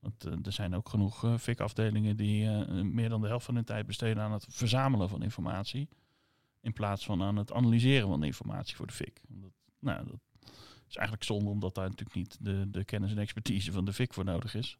Want 0.00 0.24
er 0.24 0.52
zijn 0.52 0.74
ook 0.74 0.88
genoeg 0.88 1.24
uh, 1.24 1.38
FIC-afdelingen 1.38 2.16
die 2.16 2.48
meer 2.82 3.08
dan 3.08 3.20
de 3.20 3.26
helft 3.26 3.44
van 3.44 3.54
hun 3.54 3.64
tijd 3.64 3.86
besteden 3.86 4.22
aan 4.22 4.32
het 4.32 4.46
verzamelen 4.48 5.08
van 5.08 5.22
informatie, 5.22 5.88
in 6.60 6.72
plaats 6.72 7.04
van 7.04 7.22
aan 7.22 7.36
het 7.36 7.52
analyseren 7.52 8.08
van 8.08 8.20
de 8.20 8.26
informatie 8.26 8.76
voor 8.76 8.86
de 8.86 8.92
FIC. 8.92 9.20
Dat, 9.28 9.52
nou, 9.78 10.06
dat 10.06 10.20
is 10.88 10.96
eigenlijk 10.96 11.26
zonde, 11.26 11.50
omdat 11.50 11.74
daar 11.74 11.88
natuurlijk 11.88 12.16
niet 12.16 12.36
de, 12.40 12.70
de 12.70 12.84
kennis 12.84 13.10
en 13.10 13.18
expertise 13.18 13.72
van 13.72 13.84
de 13.84 13.92
FIC 13.92 14.14
voor 14.14 14.24
nodig 14.24 14.54
is. 14.54 14.78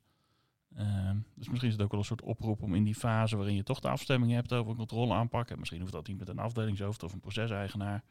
Ehm, 0.75 1.17
dus 1.35 1.49
misschien 1.49 1.69
is 1.69 1.75
het 1.75 1.83
ook 1.83 1.91
wel 1.91 2.01
een 2.01 2.07
soort 2.07 2.23
oproep 2.23 2.63
om 2.63 2.75
in 2.75 2.85
die 2.85 2.95
fase 2.95 3.37
waarin 3.37 3.55
je 3.55 3.63
toch 3.63 3.81
de 3.81 3.89
afstemming 3.89 4.33
hebt 4.33 4.53
over 4.53 4.71
een 4.71 4.77
controle 4.77 5.15
aanpakken. 5.15 5.59
Misschien 5.59 5.81
hoeft 5.81 5.93
dat 5.93 6.07
niet 6.07 6.19
met 6.19 6.29
een 6.29 6.39
afdelingshoofd 6.39 7.03
of 7.03 7.13
een 7.13 7.21
proceseigenaar. 7.21 8.05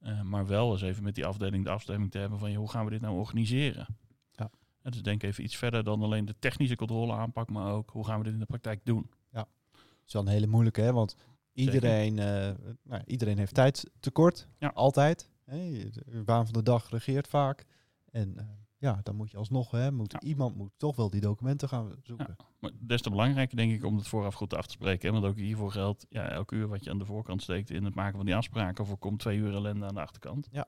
Uh, 0.00 0.22
maar 0.22 0.46
wel 0.46 0.72
eens 0.72 0.82
even 0.82 1.02
met 1.02 1.14
die 1.14 1.26
afdeling 1.26 1.64
de 1.64 1.70
afstemming 1.70 2.10
te 2.10 2.18
hebben 2.18 2.38
van 2.38 2.54
hoe 2.54 2.70
gaan 2.70 2.84
we 2.84 2.90
dit 2.90 3.00
nou 3.00 3.18
organiseren. 3.18 3.86
Ja. 4.32 4.50
En 4.82 4.90
dus 4.90 5.02
denk 5.02 5.22
even 5.22 5.44
iets 5.44 5.56
verder 5.56 5.84
dan 5.84 6.02
alleen 6.02 6.24
de 6.24 6.34
technische 6.38 6.76
controle 6.76 7.12
aanpak, 7.12 7.50
maar 7.50 7.72
ook 7.72 7.90
hoe 7.90 8.04
gaan 8.04 8.18
we 8.18 8.24
dit 8.24 8.32
in 8.32 8.38
de 8.38 8.46
praktijk 8.46 8.80
doen. 8.84 9.10
Ja, 9.32 9.48
dat 9.72 9.80
is 10.06 10.12
wel 10.12 10.22
een 10.22 10.28
hele 10.28 10.46
moeilijke, 10.46 10.80
hè? 10.80 10.92
want 10.92 11.16
iedereen, 11.52 12.16
uh, 12.16 12.50
nou, 12.82 13.02
iedereen 13.06 13.38
heeft 13.38 13.54
tijd 13.54 13.90
tekort, 14.00 14.48
ja. 14.58 14.68
altijd. 14.74 15.29
Hey, 15.50 15.90
de 15.92 16.24
waan 16.24 16.44
van 16.44 16.52
de 16.52 16.62
dag 16.62 16.90
regeert 16.90 17.28
vaak. 17.28 17.64
En 18.10 18.34
uh, 18.38 18.42
ja, 18.78 19.00
dan 19.02 19.16
moet 19.16 19.30
je 19.30 19.36
alsnog, 19.36 19.70
hè, 19.70 19.92
moet, 19.92 20.12
ja. 20.12 20.20
iemand 20.20 20.56
moet 20.56 20.70
toch 20.76 20.96
wel 20.96 21.10
die 21.10 21.20
documenten 21.20 21.68
gaan 21.68 21.92
zoeken. 22.02 22.36
Ja, 22.38 22.44
maar 22.58 22.70
des 22.78 23.02
te 23.02 23.10
belangrijker 23.10 23.56
denk 23.56 23.72
ik 23.72 23.84
om 23.84 23.96
het 23.96 24.08
vooraf 24.08 24.34
goed 24.34 24.54
af 24.54 24.66
te 24.66 24.72
spreken. 24.72 25.06
Hè? 25.06 25.20
Want 25.20 25.32
ook 25.32 25.38
hiervoor 25.38 25.72
geldt, 25.72 26.06
ja, 26.08 26.28
elk 26.28 26.52
uur 26.52 26.68
wat 26.68 26.84
je 26.84 26.90
aan 26.90 26.98
de 26.98 27.04
voorkant 27.04 27.42
steekt 27.42 27.70
in 27.70 27.84
het 27.84 27.94
maken 27.94 28.16
van 28.16 28.26
die 28.26 28.36
afspraken, 28.36 28.86
voorkomt 28.86 29.18
twee 29.18 29.38
uur 29.38 29.54
ellende 29.54 29.86
aan 29.86 29.94
de 29.94 30.00
achterkant. 30.00 30.48
Ja. 30.50 30.66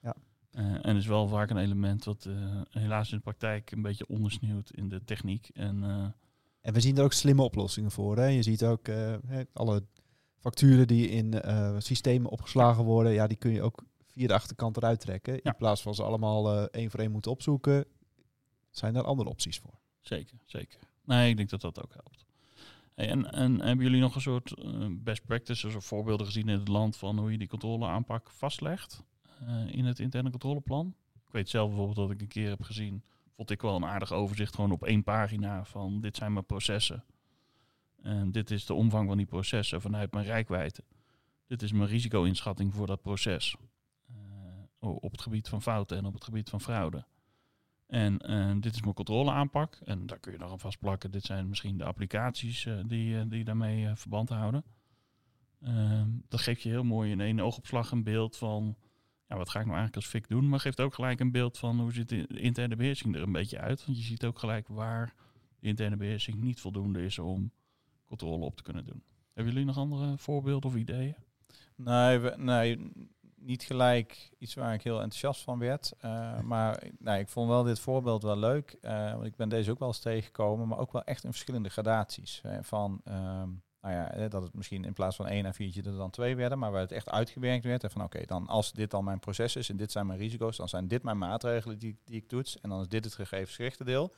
ja. 0.00 0.16
Uh, 0.52 0.86
en 0.86 0.96
is 0.96 1.06
wel 1.06 1.28
vaak 1.28 1.50
een 1.50 1.56
element 1.56 2.04
wat 2.04 2.24
uh, 2.28 2.60
helaas 2.70 3.10
in 3.10 3.16
de 3.16 3.22
praktijk 3.22 3.70
een 3.70 3.82
beetje 3.82 4.06
ondersneeuwt 4.06 4.70
in 4.70 4.88
de 4.88 5.04
techniek. 5.04 5.48
En, 5.48 5.82
uh, 5.82 6.06
en 6.60 6.72
we 6.72 6.80
zien 6.80 6.96
er 6.96 7.04
ook 7.04 7.12
slimme 7.12 7.42
oplossingen 7.42 7.90
voor. 7.90 8.16
Hè? 8.16 8.26
Je 8.26 8.42
ziet 8.42 8.64
ook 8.64 8.88
alle 9.52 9.84
facturen 10.38 10.86
die 10.86 11.08
in 11.08 11.42
systemen 11.78 12.30
opgeslagen 12.30 12.84
worden, 12.84 13.12
ja, 13.12 13.26
die 13.26 13.36
kun 13.36 13.50
je 13.50 13.62
ook 13.62 13.84
via 14.14 14.26
de 14.26 14.34
achterkant 14.34 14.76
eruit 14.76 15.00
trekken. 15.00 15.42
In 15.42 15.56
plaats 15.56 15.82
van 15.82 15.94
ze 15.94 16.02
allemaal 16.02 16.56
uh, 16.56 16.62
één 16.62 16.90
voor 16.90 17.00
één 17.00 17.10
moeten 17.10 17.30
opzoeken, 17.30 17.84
zijn 18.70 18.96
er 18.96 19.04
andere 19.04 19.28
opties 19.28 19.58
voor. 19.58 19.78
Zeker, 20.00 20.38
zeker. 20.44 20.78
Nee, 21.04 21.30
ik 21.30 21.36
denk 21.36 21.50
dat 21.50 21.60
dat 21.60 21.82
ook 21.82 21.92
helpt. 21.94 22.24
Hey, 22.94 23.08
en, 23.08 23.32
en 23.32 23.60
hebben 23.60 23.84
jullie 23.84 24.00
nog 24.00 24.14
een 24.14 24.20
soort 24.20 24.54
uh, 24.58 24.86
best 24.90 25.24
practices 25.24 25.74
of 25.74 25.84
voorbeelden 25.84 26.26
gezien 26.26 26.48
in 26.48 26.58
het 26.58 26.68
land 26.68 26.96
van 26.96 27.18
hoe 27.18 27.32
je 27.32 27.38
die 27.38 27.48
controleaanpak 27.48 28.30
vastlegt 28.30 29.02
uh, 29.42 29.74
in 29.74 29.84
het 29.84 29.98
interne 29.98 30.30
controleplan? 30.30 30.94
Ik 31.26 31.32
weet 31.32 31.48
zelf 31.48 31.68
bijvoorbeeld 31.68 31.96
dat 31.96 32.10
ik 32.10 32.20
een 32.20 32.28
keer 32.28 32.48
heb 32.48 32.62
gezien, 32.62 33.04
vond 33.36 33.50
ik 33.50 33.62
wel 33.62 33.76
een 33.76 33.84
aardig 33.84 34.12
overzicht 34.12 34.54
gewoon 34.54 34.72
op 34.72 34.84
één 34.84 35.02
pagina 35.02 35.64
van 35.64 36.00
dit 36.00 36.16
zijn 36.16 36.32
mijn 36.32 36.46
processen. 36.46 37.04
En 38.02 38.32
dit 38.32 38.50
is 38.50 38.66
de 38.66 38.74
omvang 38.74 39.08
van 39.08 39.16
die 39.16 39.26
processen 39.26 39.80
vanuit 39.80 40.12
mijn 40.12 40.26
rijkwijde. 40.26 40.84
Dit 41.46 41.62
is 41.62 41.72
mijn 41.72 41.88
risico-inschatting 41.88 42.74
voor 42.74 42.86
dat 42.86 43.02
proces 43.02 43.56
op 44.92 45.10
het 45.10 45.20
gebied 45.20 45.48
van 45.48 45.62
fouten 45.62 45.96
en 45.96 46.04
op 46.04 46.14
het 46.14 46.24
gebied 46.24 46.50
van 46.50 46.60
fraude. 46.60 47.04
En 47.86 48.30
uh, 48.30 48.52
dit 48.60 48.74
is 48.74 48.82
mijn 48.82 48.94
controleaanpak. 48.94 49.78
En 49.84 50.06
daar 50.06 50.18
kun 50.18 50.32
je 50.32 50.38
nog 50.38 50.50
aan 50.50 50.60
vastplakken. 50.60 51.10
Dit 51.10 51.24
zijn 51.24 51.48
misschien 51.48 51.78
de 51.78 51.84
applicaties 51.84 52.64
uh, 52.64 52.80
die, 52.86 53.14
uh, 53.14 53.22
die 53.26 53.44
daarmee 53.44 53.94
verband 53.94 54.28
houden. 54.28 54.64
Ehm, 55.60 56.08
dat 56.28 56.40
geeft 56.40 56.62
je 56.62 56.68
heel 56.68 56.84
mooi 56.84 57.10
in 57.10 57.20
één 57.20 57.40
oogopslag 57.40 57.90
een 57.90 58.02
beeld 58.02 58.36
van... 58.36 58.76
Ja, 59.28 59.36
wat 59.36 59.50
ga 59.50 59.58
ik 59.58 59.66
nou 59.66 59.78
eigenlijk 59.78 59.96
als 59.96 60.06
FIC 60.06 60.28
doen? 60.28 60.48
Maar 60.48 60.60
geeft 60.60 60.80
ook 60.80 60.94
gelijk 60.94 61.20
een 61.20 61.30
beeld 61.30 61.58
van 61.58 61.80
hoe 61.80 61.92
ziet 61.92 62.08
de 62.08 62.26
interne 62.26 62.76
beheersing 62.76 63.14
er 63.14 63.22
een 63.22 63.32
beetje 63.32 63.58
uit. 63.58 63.86
Want 63.86 63.98
je 63.98 64.04
ziet 64.04 64.24
ook 64.24 64.38
gelijk 64.38 64.68
waar 64.68 65.14
de 65.58 65.66
interne 65.66 65.96
beheersing 65.96 66.36
niet 66.36 66.60
voldoende 66.60 67.04
is 67.04 67.18
om 67.18 67.52
controle 68.04 68.44
op 68.44 68.56
te 68.56 68.62
kunnen 68.62 68.84
doen. 68.84 69.02
Hebben 69.32 69.52
jullie 69.52 69.66
nog 69.66 69.78
andere 69.78 70.18
voorbeelden 70.18 70.70
of 70.70 70.76
ideeën? 70.76 71.16
Nee, 71.76 72.18
nee 72.36 72.92
niet 73.44 73.62
gelijk 73.62 74.30
iets 74.38 74.54
waar 74.54 74.74
ik 74.74 74.82
heel 74.82 75.00
enthousiast 75.00 75.42
van 75.42 75.58
werd. 75.58 75.92
Uh, 76.04 76.40
maar 76.52 76.82
nou, 76.98 77.18
ik 77.18 77.28
vond 77.28 77.48
wel 77.48 77.62
dit 77.62 77.80
voorbeeld 77.80 78.22
wel 78.22 78.36
leuk. 78.36 78.76
Uh, 78.82 79.12
want 79.12 79.24
ik 79.24 79.36
ben 79.36 79.48
deze 79.48 79.70
ook 79.70 79.78
wel 79.78 79.88
eens 79.88 79.98
tegengekomen. 79.98 80.68
Maar 80.68 80.78
ook 80.78 80.92
wel 80.92 81.04
echt 81.04 81.24
in 81.24 81.30
verschillende 81.30 81.68
gradaties. 81.68 82.40
Hè, 82.42 82.62
van, 82.62 83.00
um, 83.08 83.62
nou 83.80 83.94
ja, 83.94 84.28
dat 84.28 84.42
het 84.42 84.54
misschien 84.54 84.84
in 84.84 84.92
plaats 84.92 85.16
van 85.16 85.26
één 85.26 85.46
en 85.46 85.54
viertje 85.54 85.82
er 85.82 85.96
dan 85.96 86.10
twee 86.10 86.36
werden. 86.36 86.58
Maar 86.58 86.72
waar 86.72 86.80
het 86.80 86.92
echt 86.92 87.08
uitgewerkt 87.08 87.64
werd. 87.64 87.84
En 87.84 87.90
van 87.90 88.02
oké, 88.02 88.24
dan 88.26 88.46
als 88.46 88.72
dit 88.72 88.90
dan 88.90 89.04
mijn 89.04 89.18
proces 89.18 89.56
is 89.56 89.68
en 89.68 89.76
dit 89.76 89.92
zijn 89.92 90.06
mijn 90.06 90.18
risico's. 90.18 90.56
Dan 90.56 90.68
zijn 90.68 90.88
dit 90.88 91.02
mijn 91.02 91.18
maatregelen 91.18 91.78
die, 91.78 91.98
die 92.04 92.16
ik 92.16 92.28
toets. 92.28 92.60
En 92.60 92.70
dan 92.70 92.80
is 92.80 92.88
dit 92.88 93.04
het 93.04 93.14
gegevensgerichte 93.14 93.84
deel. 93.84 94.14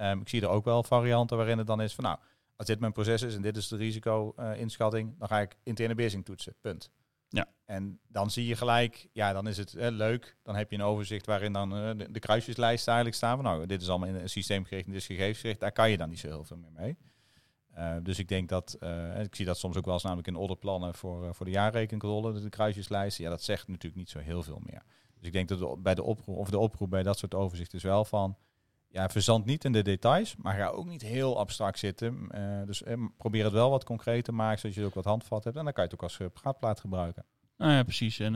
Um, 0.00 0.20
ik 0.20 0.28
zie 0.28 0.42
er 0.42 0.48
ook 0.48 0.64
wel 0.64 0.82
varianten 0.82 1.36
waarin 1.36 1.58
het 1.58 1.66
dan 1.66 1.82
is 1.82 1.94
van 1.94 2.04
nou... 2.04 2.18
Als 2.56 2.68
dit 2.68 2.80
mijn 2.80 2.92
proces 2.92 3.22
is 3.22 3.34
en 3.34 3.42
dit 3.42 3.56
is 3.56 3.68
de 3.68 3.76
risico-inschatting, 3.76 5.18
dan 5.18 5.28
ga 5.28 5.40
ik 5.40 5.56
interne 5.62 5.94
beheersing 5.94 6.24
toetsen. 6.24 6.54
Punt. 6.60 6.90
Ja. 7.30 7.48
En 7.64 8.00
dan 8.08 8.30
zie 8.30 8.46
je 8.46 8.56
gelijk, 8.56 9.08
ja, 9.12 9.32
dan 9.32 9.48
is 9.48 9.56
het 9.56 9.74
leuk. 9.76 10.36
Dan 10.42 10.56
heb 10.56 10.70
je 10.70 10.76
een 10.76 10.82
overzicht 10.82 11.26
waarin 11.26 11.52
dan 11.52 11.76
uh, 11.76 12.06
de, 12.10 12.20
kruisjeslijst 12.20 12.86
eigenlijk 12.86 13.16
staan. 13.16 13.36
Van, 13.36 13.44
nou, 13.44 13.66
dit 13.66 13.82
is 13.82 13.88
allemaal 13.88 14.08
in 14.08 14.14
een 14.14 14.28
systeemgericht 14.28 14.86
en 14.86 14.92
dit 14.92 15.00
is 15.00 15.06
gegevensgericht. 15.06 15.60
Daar 15.60 15.72
kan 15.72 15.90
je 15.90 15.96
dan 15.96 16.08
niet 16.08 16.18
zo 16.18 16.28
heel 16.28 16.44
veel 16.44 16.56
meer 16.56 16.72
mee. 16.72 16.96
Uh, 17.78 17.96
dus 18.02 18.18
ik 18.18 18.28
denk 18.28 18.48
dat, 18.48 18.76
uh, 18.80 19.20
ik 19.20 19.34
zie 19.34 19.46
dat 19.46 19.58
soms 19.58 19.76
ook 19.76 19.84
wel 19.84 19.94
eens 19.94 20.02
namelijk 20.02 20.28
in 20.28 20.36
orderplannen 20.36 20.94
voor, 20.94 21.34
voor 21.34 21.46
de 21.46 21.52
jaarrekencontrole, 21.52 22.40
de, 22.40 22.48
kruisjeslijsten. 22.48 23.24
Ja, 23.24 23.30
dat 23.30 23.42
zegt 23.42 23.68
natuurlijk 23.68 23.96
niet 23.96 24.10
zo 24.10 24.18
heel 24.18 24.42
veel 24.42 24.60
meer. 24.64 24.82
Dus 25.18 25.26
ik 25.26 25.32
denk 25.32 25.48
dat 25.48 25.58
de, 25.58 25.76
bij 25.78 25.94
de 25.94 26.02
oproep, 26.02 26.36
of 26.36 26.50
de 26.50 26.58
oproep 26.58 26.90
bij 26.90 27.02
dat 27.02 27.18
soort 27.18 27.34
overzichten 27.34 27.78
is 27.78 27.84
wel 27.84 28.04
van, 28.04 28.36
ja, 28.90 29.08
verzand 29.08 29.44
niet 29.44 29.64
in 29.64 29.72
de 29.72 29.82
details, 29.82 30.36
maar 30.36 30.54
ga 30.54 30.66
ook 30.66 30.86
niet 30.86 31.02
heel 31.02 31.38
abstract 31.38 31.78
zitten. 31.78 32.28
Uh, 32.34 32.66
dus 32.66 32.82
uh, 32.82 33.06
probeer 33.16 33.44
het 33.44 33.52
wel 33.52 33.70
wat 33.70 33.84
concreet 33.84 34.24
te 34.24 34.32
maken, 34.32 34.58
zodat 34.58 34.76
je 34.76 34.84
ook 34.84 34.94
wat 34.94 35.04
handvat 35.04 35.44
hebt. 35.44 35.56
En 35.56 35.64
dan 35.64 35.72
kan 35.72 35.84
je 35.84 35.90
het 35.90 35.98
ook 35.98 36.08
als 36.08 36.18
uh, 36.18 36.26
praatplaat 36.32 36.80
gebruiken. 36.80 37.24
Nou 37.56 37.72
ja, 37.72 37.82
precies. 37.82 38.18
En 38.18 38.34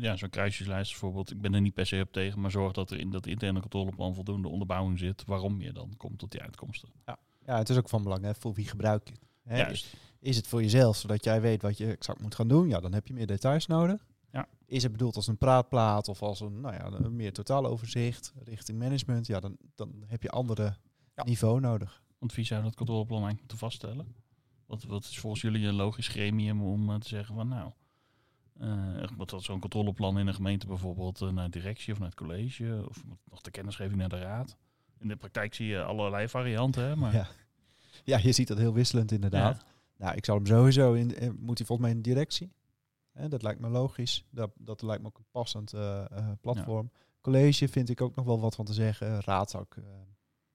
ja, 0.00 0.16
zo'n 0.16 0.30
kruisjeslijst 0.30 0.90
bijvoorbeeld. 0.90 1.30
Ik 1.30 1.40
ben 1.40 1.54
er 1.54 1.60
niet 1.60 1.74
per 1.74 1.86
se 1.86 2.00
op 2.00 2.12
tegen, 2.12 2.40
maar 2.40 2.50
zorg 2.50 2.72
dat 2.72 2.90
er 2.90 2.98
in 2.98 3.10
dat 3.10 3.26
interne 3.26 3.60
controleplan 3.60 4.14
voldoende 4.14 4.48
onderbouwing 4.48 4.98
zit 4.98 5.24
waarom 5.26 5.60
je 5.60 5.72
dan 5.72 5.94
komt 5.96 6.18
tot 6.18 6.30
die 6.30 6.42
uitkomsten. 6.42 6.88
Ja, 7.04 7.18
ja 7.46 7.58
het 7.58 7.68
is 7.68 7.76
ook 7.76 7.88
van 7.88 8.02
belang 8.02 8.24
hè, 8.24 8.34
voor 8.34 8.54
wie 8.54 8.68
gebruik 8.68 9.08
je. 9.08 9.14
Hè? 9.42 9.56
Juist. 9.56 9.96
Is 10.20 10.36
het 10.36 10.46
voor 10.46 10.62
jezelf, 10.62 10.96
zodat 10.96 11.24
jij 11.24 11.40
weet 11.40 11.62
wat 11.62 11.78
je 11.78 11.86
exact 11.86 12.20
moet 12.20 12.34
gaan 12.34 12.48
doen? 12.48 12.68
Ja, 12.68 12.80
dan 12.80 12.92
heb 12.92 13.06
je 13.06 13.14
meer 13.14 13.26
details 13.26 13.66
nodig. 13.66 14.06
Ja. 14.36 14.48
Is 14.66 14.82
het 14.82 14.92
bedoeld 14.92 15.16
als 15.16 15.26
een 15.26 15.38
praatplaat 15.38 16.08
of 16.08 16.22
als 16.22 16.40
een, 16.40 16.60
nou 16.60 16.74
ja, 16.74 16.84
een 16.84 17.16
meer 17.16 17.32
totaaloverzicht 17.32 18.32
richting 18.44 18.78
management? 18.78 19.26
Ja, 19.26 19.40
dan, 19.40 19.56
dan 19.74 20.04
heb 20.06 20.22
je 20.22 20.30
andere 20.30 20.76
niveau 21.24 21.60
nodig. 21.60 22.02
Want 22.18 22.34
wie 22.34 22.44
zou 22.44 22.62
dat 22.62 22.74
controleplan 22.74 23.22
eigenlijk 23.22 23.40
moeten 23.40 23.58
vaststellen? 23.58 24.14
Wat, 24.66 24.84
wat 24.84 25.04
is 25.04 25.18
volgens 25.18 25.42
jullie 25.42 25.66
een 25.66 25.74
logisch 25.74 26.08
gremium 26.08 26.62
om 26.62 26.90
uh, 26.90 26.96
te 26.96 27.08
zeggen 27.08 27.34
van 27.34 27.48
nou, 27.48 27.70
uh, 28.60 29.08
wat 29.16 29.30
dat 29.30 29.42
zo'n 29.42 29.60
controleplan 29.60 30.18
in 30.18 30.26
een 30.26 30.34
gemeente 30.34 30.66
bijvoorbeeld 30.66 31.20
uh, 31.20 31.30
naar 31.30 31.50
directie 31.50 31.92
of 31.92 31.98
naar 31.98 32.08
het 32.08 32.16
college 32.16 32.84
of 32.88 33.04
nog 33.30 33.40
de 33.40 33.50
kennisgeving 33.50 33.98
naar 33.98 34.08
de 34.08 34.18
raad? 34.18 34.56
In 34.98 35.08
de 35.08 35.16
praktijk 35.16 35.54
zie 35.54 35.66
je 35.66 35.82
allerlei 35.82 36.28
varianten, 36.28 36.84
hè, 36.84 36.96
maar... 36.96 37.14
Ja. 37.14 37.28
ja, 38.04 38.18
je 38.18 38.32
ziet 38.32 38.48
dat 38.48 38.58
heel 38.58 38.72
wisselend 38.72 39.12
inderdaad. 39.12 39.64
Nou, 39.96 40.16
ik 40.16 40.24
zou 40.24 40.38
hem 40.38 40.46
sowieso 40.46 40.92
in, 40.92 41.36
moet 41.38 41.58
hij 41.58 41.66
volgens 41.66 41.88
mij 41.88 41.90
in 41.90 42.02
directie. 42.02 42.52
Hè, 43.16 43.28
dat 43.28 43.42
lijkt 43.42 43.60
me 43.60 43.68
logisch. 43.68 44.26
Dat, 44.30 44.50
dat 44.58 44.82
lijkt 44.82 45.02
me 45.02 45.08
ook 45.08 45.18
een 45.18 45.30
passend 45.30 45.74
platform. 46.40 46.90
College 47.20 47.68
vind 47.68 47.88
ik 47.88 48.00
ook 48.00 48.14
nog 48.14 48.24
wel 48.24 48.40
wat 48.40 48.54
van 48.54 48.64
te 48.64 48.72
zeggen. 48.72 49.20
Raad 49.20 49.50
zou 49.50 49.64
ik, 49.68 49.76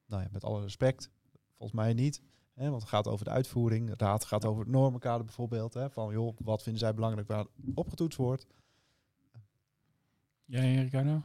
nou 0.05 0.21
ja, 0.21 0.27
met 0.31 0.43
alle 0.43 0.61
respect, 0.61 1.09
volgens 1.57 1.79
mij 1.79 1.93
niet. 1.93 2.21
Hè, 2.53 2.69
want 2.69 2.81
het 2.81 2.91
gaat 2.91 3.07
over 3.07 3.25
de 3.25 3.31
uitvoering. 3.31 3.87
De 3.87 4.05
raad 4.05 4.25
gaat 4.25 4.45
over 4.45 4.61
het 4.61 4.71
normenkader 4.71 5.25
bijvoorbeeld. 5.25 5.73
Hè, 5.73 5.89
van 5.89 6.13
joh, 6.13 6.37
wat 6.39 6.63
vinden 6.63 6.81
zij 6.81 6.93
belangrijk 6.93 7.27
waar 7.27 7.45
opgetoetst 7.73 8.17
wordt. 8.17 8.47
Ja, 10.45 10.61
Ricardo? 10.61 11.21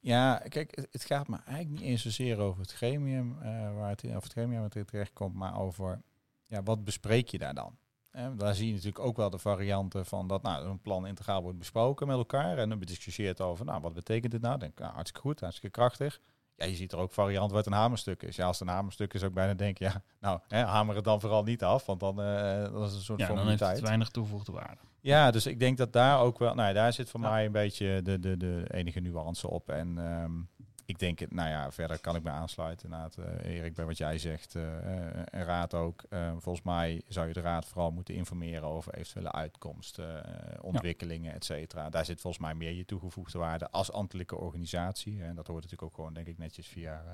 Ja, 0.00 0.36
kijk, 0.38 0.86
het 0.90 1.04
gaat 1.04 1.28
me 1.28 1.36
eigenlijk 1.44 1.80
niet 1.80 1.90
eens 1.90 2.02
zozeer 2.02 2.38
over 2.38 2.60
het 2.60 2.72
gremium, 2.72 3.32
uh, 3.32 3.74
waar 3.74 3.90
het, 3.90 4.04
of 4.04 4.22
het 4.22 4.32
gremium 4.32 4.60
wat 4.60 4.74
er 4.74 4.84
terecht 4.84 5.12
komt, 5.12 5.34
maar 5.34 5.60
over 5.60 6.02
ja, 6.46 6.62
wat 6.62 6.84
bespreek 6.84 7.28
je 7.28 7.38
daar 7.38 7.54
dan? 7.54 7.76
En 8.12 8.36
daar 8.36 8.54
zie 8.54 8.66
je 8.66 8.72
natuurlijk 8.72 9.04
ook 9.04 9.16
wel 9.16 9.30
de 9.30 9.38
varianten 9.38 10.06
van 10.06 10.26
dat 10.26 10.42
nou, 10.42 10.66
een 10.66 10.80
plan 10.80 11.06
integraal 11.06 11.42
wordt 11.42 11.58
besproken 11.58 12.06
met 12.06 12.16
elkaar 12.16 12.58
en 12.58 12.68
dan 12.68 12.78
bediscussieerd 12.78 13.40
over, 13.40 13.64
nou, 13.64 13.80
wat 13.80 13.92
betekent 13.92 14.32
dit 14.32 14.40
nou? 14.40 14.58
Denk, 14.58 14.78
nou, 14.78 14.92
hartstikke 14.92 15.28
goed, 15.28 15.40
hartstikke 15.40 15.78
krachtig. 15.78 16.20
Ja, 16.56 16.64
je 16.66 16.74
ziet 16.74 16.92
er 16.92 16.98
ook 16.98 17.12
varianten 17.12 17.56
wat 17.56 17.66
een 17.66 17.72
hamerstuk 17.72 18.22
is. 18.22 18.36
Ja, 18.36 18.46
als 18.46 18.58
het 18.58 18.68
een 18.68 18.74
hamerstuk 18.74 19.14
is, 19.14 19.22
ook 19.22 19.32
bijna 19.32 19.54
denk 19.54 19.78
ja, 19.78 20.02
nou, 20.20 20.40
hè, 20.48 20.64
hamer 20.64 20.94
het 20.94 21.04
dan 21.04 21.20
vooral 21.20 21.42
niet 21.42 21.62
af, 21.62 21.86
want 21.86 22.00
dan 22.00 22.20
uh, 22.20 22.72
dat 22.72 22.88
is 22.88 22.94
een 22.94 23.00
soort 23.00 23.20
ja, 23.20 23.34
dan 23.34 23.48
heeft 23.48 23.60
het 23.60 23.80
weinig 23.80 24.08
toevoegde 24.08 24.52
waarde. 24.52 24.80
Ja, 25.00 25.30
dus 25.30 25.46
ik 25.46 25.58
denk 25.58 25.78
dat 25.78 25.92
daar 25.92 26.20
ook 26.20 26.38
wel, 26.38 26.54
nou, 26.54 26.74
daar 26.74 26.92
zit 26.92 27.10
voor 27.10 27.20
mij 27.20 27.44
een 27.44 27.52
beetje 27.52 28.02
de, 28.02 28.18
de, 28.20 28.36
de 28.36 28.64
enige 28.70 29.00
nuance 29.00 29.48
op. 29.48 29.68
En 29.68 29.98
um, 29.98 30.48
ik 30.84 30.98
denk, 30.98 31.18
het, 31.18 31.32
nou 31.32 31.48
ja, 31.48 31.72
verder 31.72 32.00
kan 32.00 32.16
ik 32.16 32.22
me 32.22 32.30
aansluiten 32.30 32.84
inderdaad, 32.84 33.18
uh, 33.18 33.54
Erik, 33.54 33.74
bij 33.74 33.84
wat 33.84 33.98
jij 33.98 34.18
zegt. 34.18 34.54
Uh, 34.54 35.34
en 35.34 35.44
raad 35.44 35.74
ook. 35.74 36.04
Uh, 36.10 36.30
volgens 36.30 36.64
mij 36.64 37.02
zou 37.08 37.26
je 37.26 37.32
de 37.32 37.40
raad 37.40 37.66
vooral 37.66 37.90
moeten 37.90 38.14
informeren 38.14 38.68
over 38.68 38.94
eventuele 38.94 39.32
uitkomsten, 39.32 40.24
ontwikkelingen, 40.62 41.30
ja. 41.30 41.36
et 41.36 41.44
cetera. 41.44 41.90
Daar 41.90 42.04
zit 42.04 42.20
volgens 42.20 42.42
mij 42.42 42.54
meer 42.54 42.72
je 42.72 42.84
toegevoegde 42.84 43.38
waarde 43.38 43.70
als 43.70 43.92
ambtelijke 43.92 44.36
organisatie. 44.36 45.22
En 45.22 45.34
dat 45.34 45.46
hoort 45.46 45.62
natuurlijk 45.62 45.90
ook 45.90 45.94
gewoon, 45.94 46.14
denk 46.14 46.26
ik, 46.26 46.38
netjes 46.38 46.68
via 46.68 47.04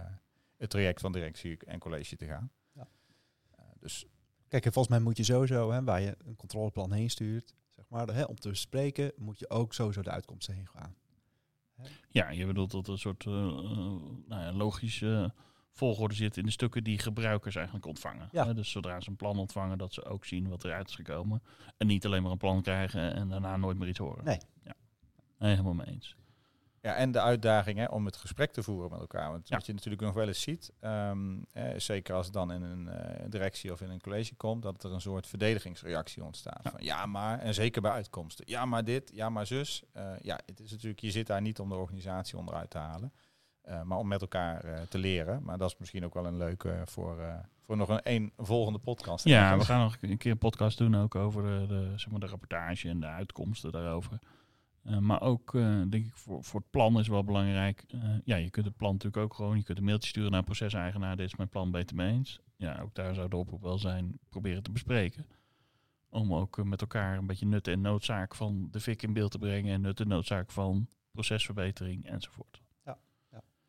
het 0.57 0.71
traject 0.71 1.01
van 1.01 1.13
directie 1.13 1.59
en 1.67 1.79
college 1.79 2.17
te 2.17 2.27
gaan. 2.27 2.51
Ja. 2.73 2.89
dus 3.81 4.07
Kijk, 4.49 4.65
en 4.65 4.73
volgens 4.73 4.95
mij 4.95 5.05
moet 5.05 5.17
je 5.17 5.25
sowieso, 5.25 5.73
hè, 5.73 5.85
waar 5.85 6.01
je 6.01 6.17
een 6.25 6.37
controleplan 6.37 6.93
heen 6.93 7.11
stuurt, 7.11 7.55
zeg 7.77 7.85
maar, 7.89 8.07
hè, 8.07 8.23
om 8.23 8.37
te 8.37 8.49
bespreken, 8.49 9.13
moet 9.17 9.39
je 9.39 9.51
ook 9.51 9.75
sowieso 9.75 10.03
de 10.03 10.11
uitkomsten 10.11 10.55
heen 10.55 10.69
gaan. 10.69 10.97
Ja, 12.11 12.31
je 12.31 12.47
bedoelt 12.47 12.71
dat 12.71 12.87
er 12.87 12.93
een 12.93 12.99
soort 12.99 13.25
uh, 13.25 13.35
nou 13.35 14.43
ja, 14.43 14.53
logische 14.53 15.33
volgorde 15.73 16.15
zit 16.15 16.37
in 16.37 16.45
de 16.45 16.51
stukken 16.51 16.85
die 16.85 16.99
gebruikers 16.99 17.55
eigenlijk 17.55 17.87
ontvangen. 17.87 18.29
Ja. 18.33 18.53
Dus 18.53 18.71
zodra 18.71 19.01
ze 19.01 19.09
een 19.09 19.17
plan 19.17 19.39
ontvangen, 19.39 19.79
dat 19.79 19.93
ze 19.93 20.05
ook 20.05 20.25
zien 20.25 20.49
wat 20.49 20.65
eruit 20.65 20.89
is 20.89 20.95
gekomen. 20.95 21.43
En 21.77 21.87
niet 21.87 22.07
alleen 22.07 22.23
maar 22.23 22.33
een 22.33 22.39
plan 22.39 22.63
krijgen 22.63 23.15
en 23.15 23.29
daarna 23.29 23.57
nooit 23.57 23.79
meer 23.79 23.89
iets 23.89 23.99
horen. 23.99 24.25
Nee. 24.25 24.41
Ja. 24.65 24.75
Helemaal 25.39 25.75
mee 25.75 25.87
eens. 25.87 26.17
Ja, 26.83 26.95
en 26.95 27.13
de 27.13 27.21
uitdaging 27.21 27.79
hè, 27.79 27.85
om 27.85 28.05
het 28.05 28.17
gesprek 28.17 28.53
te 28.53 28.63
voeren 28.63 28.91
met 28.91 29.01
elkaar. 29.01 29.31
Want 29.31 29.49
wat 29.49 29.67
je 29.67 29.73
natuurlijk 29.73 30.03
nog 30.03 30.15
wel 30.15 30.27
eens 30.27 30.41
ziet, 30.41 30.73
um, 30.81 31.47
zeker 31.77 32.15
als 32.15 32.25
het 32.25 32.35
dan 32.35 32.53
in 32.53 32.63
een 32.63 32.87
uh, 32.87 33.25
directie 33.29 33.73
of 33.73 33.81
in 33.81 33.91
een 33.91 34.01
college 34.01 34.35
komt, 34.35 34.63
dat 34.63 34.85
er 34.85 34.93
een 34.93 35.01
soort 35.01 35.27
verdedigingsreactie 35.27 36.25
ontstaat. 36.25 36.61
Ja. 36.63 36.71
Van 36.71 36.85
ja, 36.85 37.07
maar, 37.07 37.39
en 37.39 37.55
zeker 37.55 37.83
bij 37.83 37.91
uitkomsten. 37.91 38.45
Ja, 38.49 38.65
maar 38.65 38.85
dit, 38.85 39.11
ja, 39.15 39.29
maar 39.29 39.47
zus. 39.47 39.83
Uh, 39.97 40.13
ja, 40.23 40.41
het 40.47 40.61
is 40.61 40.71
natuurlijk, 40.71 41.01
je 41.01 41.11
zit 41.11 41.27
daar 41.27 41.41
niet 41.41 41.61
om 41.61 41.69
de 41.69 41.75
organisatie 41.75 42.39
onderuit 42.39 42.71
te 42.71 42.79
halen, 42.79 43.13
uh, 43.69 43.83
maar 43.83 43.99
om 43.99 44.09
met 44.09 44.21
elkaar 44.21 44.89
te 44.89 44.99
leren. 44.99 45.43
Maar 45.43 45.59
dat 45.59 45.71
is 45.71 45.77
misschien 45.79 46.05
ook 46.05 46.15
wel 46.15 46.27
een 46.27 46.37
leuke 46.37 46.83
voor, 46.85 47.45
voor 47.65 47.77
nog 47.77 47.89
een, 47.89 48.01
een 48.03 48.33
volgende 48.37 48.79
podcast. 48.79 49.25
Ja, 49.25 49.59
we 49.59 49.65
gaan 49.65 49.81
nog 49.81 49.97
een 50.01 50.19
keer 50.19 50.31
een 50.31 50.39
podcast 50.39 50.79
doen 50.79 50.97
ook 50.97 51.15
over 51.15 51.43
de, 51.43 51.67
de, 51.67 51.93
zeg 51.97 52.11
maar 52.11 52.21
de 52.21 52.27
rapportage 52.27 52.89
en 52.89 53.01
de 53.01 53.07
uitkomsten 53.07 53.73
daarover. 53.73 54.19
Uh, 54.83 54.99
maar 54.99 55.21
ook, 55.21 55.55
uh, 55.55 55.83
denk 55.88 56.07
ik, 56.07 56.14
voor, 56.14 56.45
voor 56.45 56.61
het 56.61 56.71
plan 56.71 56.99
is 56.99 57.09
wel 57.09 57.25
belangrijk. 57.25 57.85
Uh, 57.95 58.14
ja, 58.25 58.37
je 58.37 58.51
kunt 58.51 58.67
het 58.67 58.77
plan 58.77 58.93
natuurlijk 58.93 59.23
ook 59.23 59.35
gewoon, 59.35 59.57
je 59.57 59.62
kunt 59.62 59.79
een 59.79 59.85
mailtje 59.85 60.09
sturen 60.09 60.31
naar 60.31 60.43
proceseigenaar, 60.43 61.17
dit 61.17 61.27
is 61.27 61.37
mijn 61.37 61.49
plan, 61.49 61.71
beter 61.71 61.97
mee 61.97 62.12
eens. 62.12 62.41
Ja, 62.57 62.81
ook 62.81 62.95
daar 62.95 63.14
zou 63.14 63.29
de 63.29 63.37
oproep 63.37 63.62
wel 63.62 63.79
zijn, 63.79 64.19
proberen 64.29 64.62
te 64.62 64.73
bespreken. 64.73 65.27
Om 66.09 66.35
ook 66.35 66.64
met 66.64 66.81
elkaar 66.81 67.19
een 67.19 67.27
beetje 67.27 67.47
nut 67.47 67.69
en 67.69 67.81
noodzaak 67.81 68.35
van 68.35 68.69
de 68.71 68.81
fik 68.81 69.03
in 69.03 69.12
beeld 69.12 69.31
te 69.31 69.38
brengen 69.38 69.75
en 69.75 69.81
nut 69.81 70.01
en 70.01 70.09
noodzaak 70.09 70.51
van 70.51 70.88
procesverbetering 71.12 72.07
enzovoort. 72.07 72.62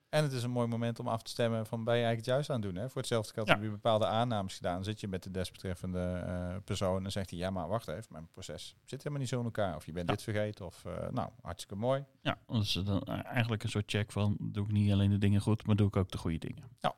En 0.10 0.24
het 0.24 0.32
is 0.32 0.44
een 0.44 0.52
mooi 0.52 0.68
moment 0.68 1.00
om 1.00 1.08
af 1.08 1.22
te 1.22 1.30
stemmen 1.30 1.66
van 1.66 1.84
ben 1.84 1.96
je 1.96 2.04
eigenlijk 2.04 2.26
het 2.26 2.36
juist 2.36 2.50
aan 2.50 2.62
het 2.62 2.66
doen. 2.66 2.82
Hè? 2.82 2.90
Voor 2.90 2.98
hetzelfde 3.02 3.34
geld 3.34 3.48
ja. 3.48 3.54
heb 3.54 3.64
je 3.64 3.70
bepaalde 3.70 4.06
aannames 4.06 4.56
gedaan. 4.56 4.84
Zit 4.84 5.00
je 5.00 5.08
met 5.08 5.24
de 5.24 5.32
desbetreffende 5.32 6.24
uh, 6.28 6.56
persoon 6.64 7.06
en 7.06 7.12
zegt 7.12 7.30
hij, 7.30 7.40
ja 7.40 7.50
maar 7.50 7.68
wacht 7.68 7.88
even, 7.88 8.06
mijn 8.10 8.28
proces 8.28 8.76
zit 8.86 8.98
helemaal 8.98 9.20
niet 9.20 9.30
zo 9.30 9.40
in 9.40 9.46
elkaar. 9.46 9.76
Of 9.76 9.86
je 9.86 9.92
bent 9.92 10.08
dit 10.08 10.24
vergeten 10.24 10.66
of 10.66 10.84
uh, 10.88 10.94
nou, 11.12 11.30
hartstikke 11.42 11.76
mooi. 11.76 12.06
Ja, 12.22 12.38
dat 12.48 12.64
is 12.64 12.72
dan 12.72 13.04
eigenlijk 13.04 13.64
een 13.64 13.70
soort 13.70 13.92
check 13.92 14.12
van 14.12 14.38
doe 14.40 14.66
ik 14.66 14.72
niet 14.72 14.92
alleen 14.92 15.10
de 15.10 15.18
dingen 15.18 15.42
goed, 15.42 15.68
maar 15.68 15.76
doe 15.76 15.88
ik 15.88 15.96
ook 15.96 16.12
de 16.12 16.18
goede 16.18 16.38
dingen. 16.38 16.64
Ja. 16.80 16.96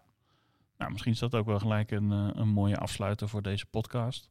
Nou, 0.77 0.91
misschien 0.91 1.13
is 1.13 1.19
dat 1.19 1.35
ook 1.35 1.45
wel 1.45 1.59
gelijk 1.59 1.91
een, 1.91 2.09
een 2.11 2.47
mooie 2.47 2.77
afsluiter 2.77 3.29
voor 3.29 3.41
deze 3.41 3.65
podcast. 3.65 4.29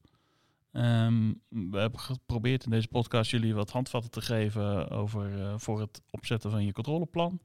Um, 0.72 1.42
we 1.48 1.78
hebben 1.78 2.00
geprobeerd 2.00 2.64
in 2.64 2.70
deze 2.70 2.88
podcast 2.88 3.30
jullie 3.30 3.54
wat 3.54 3.70
handvatten 3.70 4.10
te 4.10 4.20
geven 4.20 4.88
over 4.90 5.54
voor 5.60 5.80
het 5.80 6.02
opzetten 6.10 6.50
van 6.50 6.64
je 6.64 6.72
controleplan. 6.72 7.40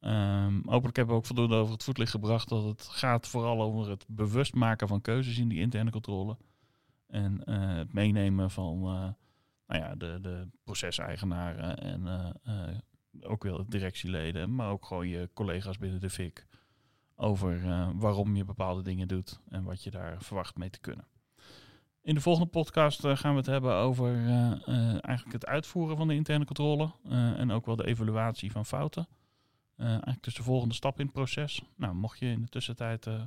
Um, 0.00 0.62
hopelijk 0.66 0.96
hebben 0.96 1.14
we 1.14 1.20
ook 1.20 1.26
voldoende 1.26 1.54
over 1.54 1.72
het 1.72 1.84
voetlicht 1.84 2.10
gebracht 2.10 2.48
dat 2.48 2.64
het 2.64 2.82
gaat 2.82 3.28
vooral 3.28 3.62
over 3.62 3.90
het 3.90 4.04
bewust 4.08 4.54
maken 4.54 4.88
van 4.88 5.00
keuzes 5.00 5.38
in 5.38 5.48
die 5.48 5.60
interne 5.60 5.90
controle. 5.90 6.36
En 7.06 7.42
uh, 7.44 7.74
het 7.76 7.92
meenemen 7.92 8.50
van 8.50 8.76
uh, 8.76 9.08
nou 9.66 9.82
ja, 9.82 9.94
de, 9.94 10.18
de 10.20 10.48
proceseigenaren 10.64 11.78
en 11.78 12.34
uh, 12.46 13.30
ook 13.30 13.42
wel 13.42 13.64
directieleden, 13.68 14.54
maar 14.54 14.70
ook 14.70 14.86
gewoon 14.86 15.08
je 15.08 15.30
collega's 15.34 15.78
binnen 15.78 16.00
de 16.00 16.10
FIC. 16.10 16.46
Over 17.14 17.60
waarom 17.98 18.36
je 18.36 18.44
bepaalde 18.44 18.82
dingen 18.82 19.08
doet 19.08 19.40
en 19.48 19.64
wat 19.64 19.82
je 19.82 19.90
daar 19.90 20.22
verwacht 20.22 20.56
mee 20.56 20.70
te 20.70 20.80
kunnen. 20.80 21.06
In 22.02 22.14
de 22.14 22.20
volgende 22.20 22.48
podcast 22.48 23.06
gaan 23.06 23.32
we 23.32 23.38
het 23.38 23.46
hebben 23.46 23.74
over 23.74 24.26
eigenlijk 25.00 25.32
het 25.32 25.46
uitvoeren 25.46 25.96
van 25.96 26.08
de 26.08 26.14
interne 26.14 26.44
controle 26.44 26.90
en 27.36 27.50
ook 27.50 27.66
wel 27.66 27.76
de 27.76 27.86
evaluatie 27.86 28.52
van 28.52 28.66
fouten. 28.66 29.08
Uh, 29.78 29.86
eigenlijk 29.86 30.22
dus 30.22 30.34
de 30.34 30.42
volgende 30.42 30.74
stap 30.74 30.98
in 30.98 31.04
het 31.04 31.14
proces. 31.14 31.62
Nou, 31.76 31.94
mocht 31.94 32.18
je 32.18 32.26
in 32.26 32.42
de 32.42 32.48
tussentijd 32.48 33.06
uh, 33.06 33.22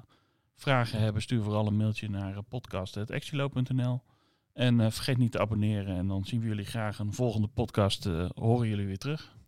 vragen 0.56 1.00
hebben, 1.00 1.22
stuur 1.22 1.44
vooral 1.44 1.68
een 1.68 1.78
mailtje 1.78 2.10
naar 2.10 2.32
uh, 2.32 2.38
podcast.exilo.nl. 2.50 4.02
En 4.54 4.92
vergeet 4.92 5.18
niet 5.18 5.32
te 5.32 5.40
abonneren 5.40 5.96
en 5.98 6.08
dan 6.08 6.26
zien 6.26 6.42
we 6.42 6.48
jullie 6.48 6.66
graag 6.66 7.00
een 7.00 7.14
volgende 7.14 7.48
podcast. 7.48 8.04
horen 8.36 8.68
jullie 8.68 8.86
weer 8.86 8.98
terug. 8.98 9.41